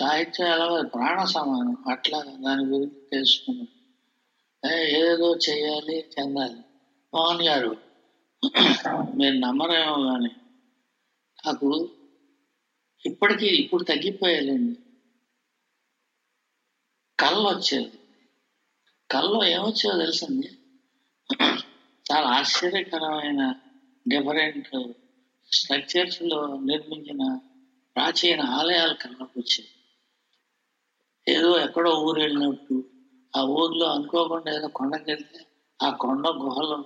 సాహిత్యాల 0.01 0.81
ప్రాణ 0.95 1.25
సమానం. 1.25 1.77
అట్లా 1.91 2.19
దాని 2.45 2.65
గురించి 2.65 3.01
తెలుసుకున్నాను 3.13 3.77
ఏదో 5.03 5.37
చేయాలి 5.37 5.97
చెందాలి. 6.15 6.61
మోహన్ 7.15 7.43
గారు 7.43 7.77
మీరు 9.15 9.35
నమ్మరేమో 9.35 9.97
కానీ 10.03 10.33
నాకు 11.47 11.69
ఇప్పటికీ 13.07 13.47
ఇప్పుడు 13.47 13.83
తగ్గిపోయాలండి 13.83 14.77
కళ్ళు 17.19 17.49
వచ్చేది. 17.49 17.93
కళ్ళు 19.11 19.45
ఏమొచ్చేదో 19.45 19.99
తెలిసింది 19.99 20.49
చాలా 22.07 22.29
ఆశ్చర్యకరమైన 22.29 23.43
డిఫరెంట్ 24.09 24.71
స్ట్రక్చర్స్లో 25.53 26.41
నిర్మించిన 26.65 27.23
ప్రాచీన 27.97 28.41
ఆలయాలు 28.41 28.95
కళ్ళకు 28.95 29.35
వచ్చాయి 29.37 29.69
ఏదో 31.31 31.59
ఎక్కడో 31.61 31.91
ఊరు 31.91 32.21
వెళ్ళినట్టు 32.21 32.77
ఆ 33.37 33.41
ఊర్లో 33.43 33.87
అనుకోకుండా 33.87 34.57
ఏదో 34.57 34.69
కొండకి 34.69 35.11
వెళ్తే 35.11 35.41
ఆ 35.83 35.91
కొండ 35.91 36.29
గుహలో 36.29 36.79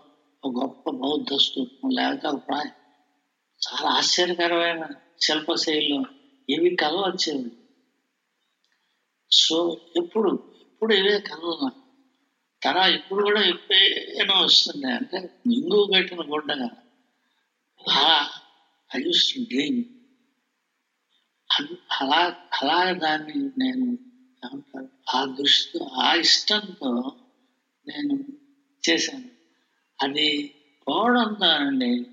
ఒక 0.44 0.52
గొప్ప 0.62 0.90
బౌద్ధ 0.90 1.36
స్తూపం 1.36 1.90
లేకపోతే 1.90 2.28
ఒక 2.28 2.48
ప్రాయ 2.48 2.68
చాలా 3.62 3.90
ఆశ్చర్యకరమైన 3.90 4.84
శిల్పశైలిలో 5.20 6.00
ఇవి 6.48 6.76
కళ 6.76 6.94
వచ్చేవి. 6.94 7.50
సో 9.30 9.80
ఎప్పుడు 9.96 10.30
ఇప్పుడు 10.62 10.94
ఇవే 10.94 11.18
కళ్ళు 11.20 11.70
తన 12.62 12.76
ఇప్పుడు 12.76 13.22
కూడా 13.24 13.42
ఎప్పుడైనా 13.44 14.40
వస్తుంది 14.40 14.86
అంటే 14.86 15.18
ఇంగు 15.52 15.92
కట్టిన 15.94 16.20
గుడ్డగా. 16.32 16.68
I 18.90 19.00
use 19.06 19.34
dream. 19.48 19.84
అలా 22.00 22.20
అలా 22.62 22.92
దాన్ని 22.92 23.34
నేను 23.58 23.86
ఆ 25.14 25.24
దృష్టితో 25.24 25.84
ఆ 25.84 26.14
ఇష్టంతో 26.14 27.12
నేను 27.88 28.24
చేశాను. 28.90 29.24
అది 30.02 30.54
పోవడంతో 30.88 31.46
అండి 31.46 32.06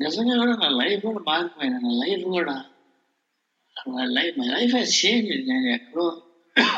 నిజంగా 0.00 0.38
కూడా 0.38 0.56
నా 0.56 0.68
లైఫ్ 0.68 1.02
కూడా 1.02 1.18
మారిపోయింది. 1.26 1.84
నా 1.84 1.90
లైఫ్ 1.90 2.24
కూడా 2.24 2.64
నా 3.88 4.04
life 4.04 4.38
my 4.38 4.46
life 4.46 4.74
has 4.74 5.06
change 5.06 5.48
నేను 5.48 5.68
ఎక్కడో 5.68 6.22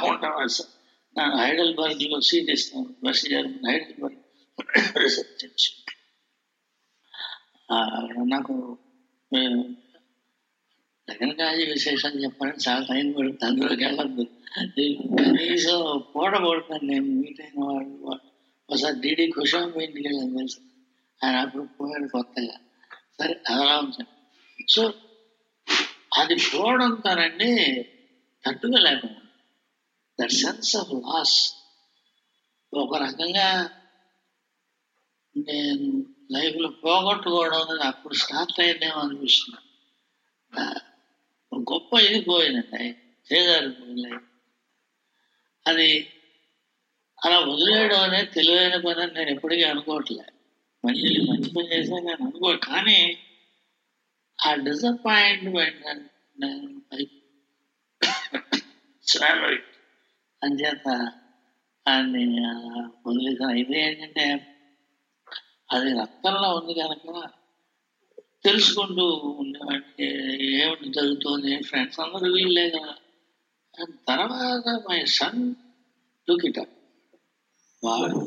ఉంటాను. 0.04 0.48
సార్ 0.48 0.70
ನಾನು 1.18 1.36
ಹೈಡಲ್ಬರ್ಗ್లో 1.36 2.20
cities 2.20 2.72
West 2.76 3.28
German 3.28 3.66
Heidelberg 3.66 4.18
research 4.96 5.82
నాకు 8.24 8.78
దగ్గరకాజీ 11.12 11.64
విశేషాలు 11.66 12.18
చెప్పాలని 12.20 12.68
చాలా 12.68 12.86
టైం 12.90 13.12
పడుతుంది. 13.12 13.44
అందులోకి 13.44 13.84
వెళ్ళద్దు. 13.84 14.24
కనీసం 15.22 16.02
పూట 16.16 16.32
పడుతాను 16.36 16.84
నేను 16.84 17.04
మీట్ 17.04 17.40
అయిన 17.40 17.64
వాళ్ళు 17.64 18.20
ఒకసారి 18.70 19.00
డీడీ 19.00 19.30
కుషాం 19.30 19.80
ఇంటికి 19.80 20.08
వెళ్ళాను 20.08 20.36
తెలుసు? 20.36 20.60
ఆయన 21.24 21.36
అప్పుడు 21.36 21.62
పోయాడు 21.62 22.08
కొత్తగా. 22.08 22.56
సరే 23.18 23.34
అలా 23.48 24.04
సో 24.68 24.94
అది 26.18 26.34
పోవడంతోనండి 26.34 27.82
తట్టుకోలేకపోయాను 28.46 29.28
దట్ 30.20 30.30
సెన్స్ 30.30 30.76
ఆఫ్ 30.76 30.88
లాస్ 30.92 31.54
ఒక 32.74 32.96
రకంగా 33.02 33.70
నేను 35.36 36.06
లైఫ్లో 36.32 36.68
పోగొట్టుకోవడం 36.68 37.58
అనేది 37.58 37.82
అప్పుడు 37.82 38.14
స్టార్ట్ 38.14 38.60
అయిందేమో 38.60 39.00
అనిపిస్తున్నాను 39.00 39.68
గొప్ప 41.52 42.00
ఇది 42.00 42.20
పోయిందండి 42.20 42.84
చేజారిపోయింది 43.26 44.12
అది 45.66 45.88
అలా 47.18 47.38
వదిలేయడం 47.40 48.00
అనేది 48.00 48.30
తెలివైన 48.30 48.76
పని 48.76 49.00
అని 49.02 49.14
నేను 49.14 49.30
ఎప్పటికీ 49.30 49.64
అనుకోవట్లే. 49.64 50.24
మళ్ళీ 50.84 51.10
మంచి 51.28 51.48
పని 51.54 51.68
చేశాను 51.72 52.06
నేను 52.06 52.22
అనుకో 52.22 52.50
కానీ 52.66 52.98
ఆ 54.38 54.54
డిసప్పాయింట్మెంట్ 54.54 55.82
నేను 56.38 56.68
స్వాలో 59.06 59.50
అంచేత 60.42 60.88
అని 61.86 62.24
వదిలేసాను 63.06 63.54
ఇది 63.58 63.76
ఏంటంటే 63.78 64.26
అది 65.70 65.90
రక్తంలో 66.00 66.48
ఉంది 66.54 66.74
కనుక 66.74 67.06
తెలుసుకుంటూ 68.44 69.04
ఉండేవాడిని 69.38 70.06
ఏమిటి 70.62 70.88
జరుగుతుంది? 70.92 71.62
ఫ్రెండ్స్ 71.62 72.00
అందరూ 72.00 72.32
వీళ్ళే 72.32 72.70
కదా 72.70 72.94
తర్వాత 74.08 74.82
మై 74.90 75.04
సన్ 75.06 75.54
లుక్ 76.28 76.58
వాడు 77.84 78.18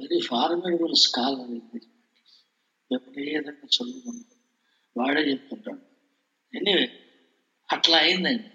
వెరీ 0.00 0.20
ఫార్మేడబుల్ 0.20 0.94
స్కాలర్ 0.94 1.50
ఎప్పుడు 2.90 3.18
ఏదైనా 3.18 3.50
చదువుకున్నాడు 3.50 4.36
వాడే 4.96 5.20
చెప్తుంటాడు. 5.30 5.82
ఎనీవే 6.56 6.86
అట్లా 7.72 7.98
అయిందండి. 7.98 8.50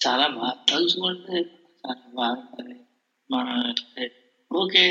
చాలా 0.00 0.28
బాగా 0.28 0.64
తలుచుకుంటే 0.68 1.36
చాలా 1.82 2.02
బాగుంటుంది. 2.14 2.76
మన 3.30 3.74
ఓకే. 4.52 4.84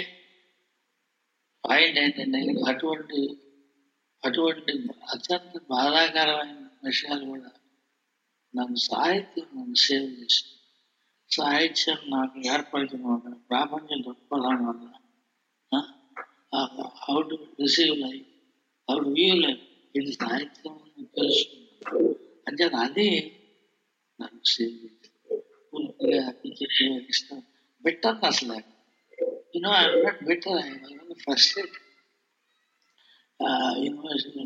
పాయింట్ 1.63 1.97
ఏంటంటే 1.99 2.39
అటువంటి 2.67 3.19
అటువంటి 4.23 4.73
అత్యంత 5.13 5.53
బాధాకరమైన 5.69 6.57
విషయాలు 6.85 7.25
కూడా 7.25 7.51
నన్ను 8.53 8.79
సాహిత్యం 8.83 9.47
నన్ను 9.57 9.77
సేవ్ 9.79 10.09
చేసింది. 10.19 10.57
సాహిత్యం 11.29 11.99
నాకు 12.09 12.37
ఏర్పడిన 12.47 13.03
వల్ల 13.07 13.35
ప్రాపంచం 13.49 14.01
దృక్పథం 14.01 14.65
వల్ల 14.67 14.87
how 17.03 17.17
to 17.21 17.35
receive 17.61 17.95
life 17.97 18.27
how 18.87 18.97
to 18.99 19.09
view 19.09 19.35
life 19.35 19.63
ఇది 19.95 20.11
సాహిత్యం 20.21 20.73
అని 20.85 21.05
తెలుసుకున్నాను 21.15 22.09
అంటే 22.47 22.65
అది 22.83 23.07
నన్ను 24.19 24.43
సేవ్ 24.45 24.75
చేసింది. 24.81 25.37
పూర్తిగా 25.73 26.21
పిక్చర్ 26.41 26.73
ఇష్టం. 27.13 27.39
బెటర్ 27.83 28.19
అసలు 28.25 28.57
you know 29.55 29.71
I 29.75 29.85
not 30.03 30.21
better 30.23 30.59
I 30.65 30.69
first 31.25 31.59
university 33.77 34.39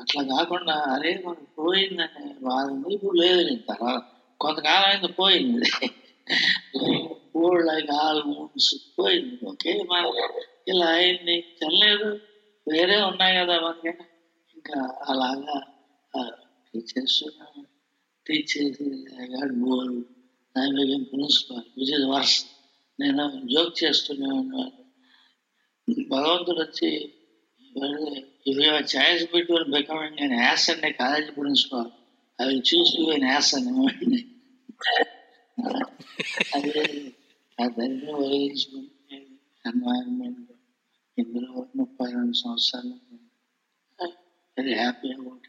అట్లా 0.00 0.22
కాకుండా 0.22 0.74
అరే 0.74 1.22
మనకు 1.26 1.46
పోయిందని 1.58 2.34
బాధ 2.42 2.92
ఇప్పుడు 2.92 3.16
లేదు 3.18 3.42
నేను 3.42 3.62
తర్వాత. 3.68 4.02
కొంతకాలం 4.40 4.90
అయింది 4.90 5.12
పోయింది. 5.12 5.64
ఫోర్ 7.34 7.66
లైక్ 7.66 7.90
ఆల్ 7.90 8.22
పోయింది. 8.98 9.38
ఓకే 9.46 9.82
మన 9.82 10.28
ఇలా 10.68 10.86
అయింది. 10.86 11.38
చల్లలేదు 11.38 12.20
వేరే 12.68 13.02
ఉన్నాయి 13.02 13.36
కదా 13.38 13.60
మనకి. 13.60 13.88
ఇంకా 14.56 14.98
అలాగా 15.08 15.62
టీచర్స్ 16.74 17.24
టీచ్ 18.26 18.58
చేసి 18.58 19.04
బోర్. 19.52 20.04
దాని 20.56 21.04
ప్రిన్సిపల్ 21.04 21.62
విచ్ 21.78 21.90
ఇస్ 21.90 22.06
వర్స్ 22.06 22.44
నేను 23.00 23.42
జోక్ 23.44 23.84
చేస్తూనే 23.84 24.26
ఉన్నాను. 24.26 24.72
భగవంతుడు 26.08 26.60
వచ్చి 26.60 27.12
if 27.76 28.56
you 28.56 28.62
have 28.62 28.80
a 28.80 28.86
choice 28.86 29.22
between 29.32 29.70
becoming 29.70 30.16
an 30.18 30.32
ass 30.32 30.68
and 30.68 30.84
a 30.84 30.92
college 30.92 31.30
principal, 31.34 31.86
I 32.38 32.46
will 32.46 32.62
choose 32.62 32.90
to 32.94 33.00
be 33.00 33.14
an 33.14 33.26
ass 33.30 33.48
and 33.56 33.68
అదే 36.56 37.12
అదన్నీ 37.60 38.12
వదిలించుకుంటే 38.12 39.16
ఎన్వైరన్మెంట్ 39.66 40.50
ఇందులో 41.18 41.66
ముప్పై 41.76 42.06
రెండు 42.12 42.32
సంవత్సరాలు 42.32 42.94
వెరీ 44.58 44.74
హ్యాపీ 44.74 45.08
అబౌట్ 45.08 45.48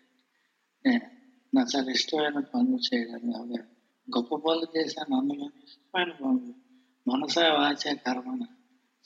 నేను 0.86 1.08
నాకు 1.56 1.78
చాలా 1.78 1.92
ఇష్టమైన 1.92 2.40
పనులు 2.40 2.78
చేయడం 2.78 3.32
కాబట్టి 3.32 3.68
గొప్ప 4.18 4.36
పనులు 4.36 4.68
చేశాను 4.78 5.18
అందులో 5.18 5.50
ఇష్టమైన 5.64 6.12
పనులు. 6.12 6.54
మనసా 7.10 7.54
వాచే 7.54 7.96
కర్మన? 7.96 8.46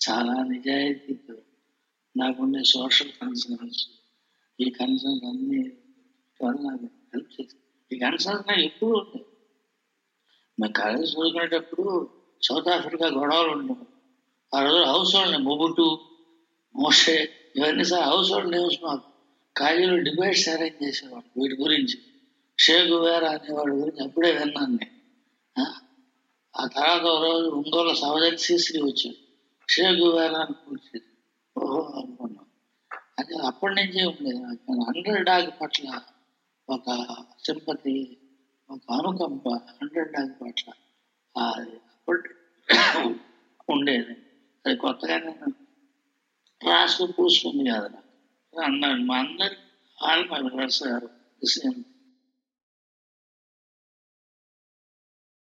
చాలా 0.09 0.43
నిజాయితీతో. 0.43 1.34
నాకున్న 2.18 2.61
సోషల్ 2.61 3.11
కన్సర్న్స్ 3.11 3.88
ఈ 4.59 4.70
కన్సర్న్స్ 4.70 5.26
అన్ని 5.26 5.72
నాకు 6.66 6.86
హెల్ప్ 6.86 7.41
చేస్తాయి. 7.41 7.95
ఈ 7.95 7.99
కన్సర్న్స్ 7.99 8.47
నాకు 8.47 8.61
ఎప్పుడు 8.61 8.97
ఉంటాయి. 8.97 9.26
మేము 10.61 10.74
కాలేజ్ 10.74 11.11
చదువుకునేటప్పుడు 11.11 12.09
సౌత్ 12.41 12.68
ఆఫ్రికా 12.68 13.07
గొడవలు 13.07 13.49
ఉండవు. 13.49 13.86
ఆ 14.55 14.63
రోజు 14.63 14.84
హౌస్ 14.84 15.16
హోల్డ్ 15.16 15.41
మొబుటు 15.41 15.99
మోషే 16.76 17.30
ఇవన్నీ 17.55 17.84
సార్ 17.84 18.03
హౌస్ 18.03 18.32
హోల్డ్ 18.32 18.49
న్యూస్ 18.49 18.84
మాకు. 18.84 19.01
కాలేజీలో 19.57 19.97
డిబేట్స్ 19.97 20.49
అరేంజ్ 20.49 20.84
చేసేవాడు 20.84 21.41
వీటి 21.41 21.61
గురించి. 21.61 21.97
షేక్ 22.59 22.91
వేరా 22.91 23.30
అనేవాడి 23.30 23.72
గురించి 23.72 24.03
అప్పుడే 24.03 24.32
విన్నాను 24.32 24.72
నేను. 24.72 24.95
ఆ? 25.61 25.74
ఆ 26.61 26.68
తర్వాత 26.68 27.01
ఒక 27.01 27.24
రోజు 27.24 27.47
ఒంగోలు 27.47 27.93
సవజన్ 27.93 28.38
శ్రీ 28.38 28.82
వచ్చాడు. 28.82 29.16
షేక్ 29.72 30.01
వేరా 30.01 30.39
అని 30.39 30.53
కూర్చేది. 30.53 31.05
ఓహో 31.57 32.05
అది 33.18 33.34
అప్పటి 33.45 33.76
నుంచే 33.76 34.05
ఉండేది 34.05 34.41
హండ్రెడ్ 34.43 34.82
అండర్ 34.89 35.24
డాగ్ 35.24 35.51
పట్ల 35.61 35.88
ఒక 36.70 36.88
సింపతి 37.45 37.95
ఒక 38.70 38.82
అనుకంప 38.91 39.47
అండర్ 39.82 40.11
డాగ్ 40.11 40.34
పట్ల 40.41 40.68
అది 41.36 41.76
అప్పటి 41.93 42.30
ఉండేది. 43.70 44.16
అది 44.66 44.76
కొత్తగా 44.78 45.18
నేను 45.18 45.49
రాసుకు 46.61 47.11
పూసుకుంది 47.11 47.70
కాదు. 47.70 47.89
అన్నాడు 48.53 49.01
మా 49.01 49.18
అందరి 49.18 49.57
ఆల్ 49.97 50.26
మై 50.30 50.41
బ్రదర్స్ 50.41 50.84
గారు 50.88 51.09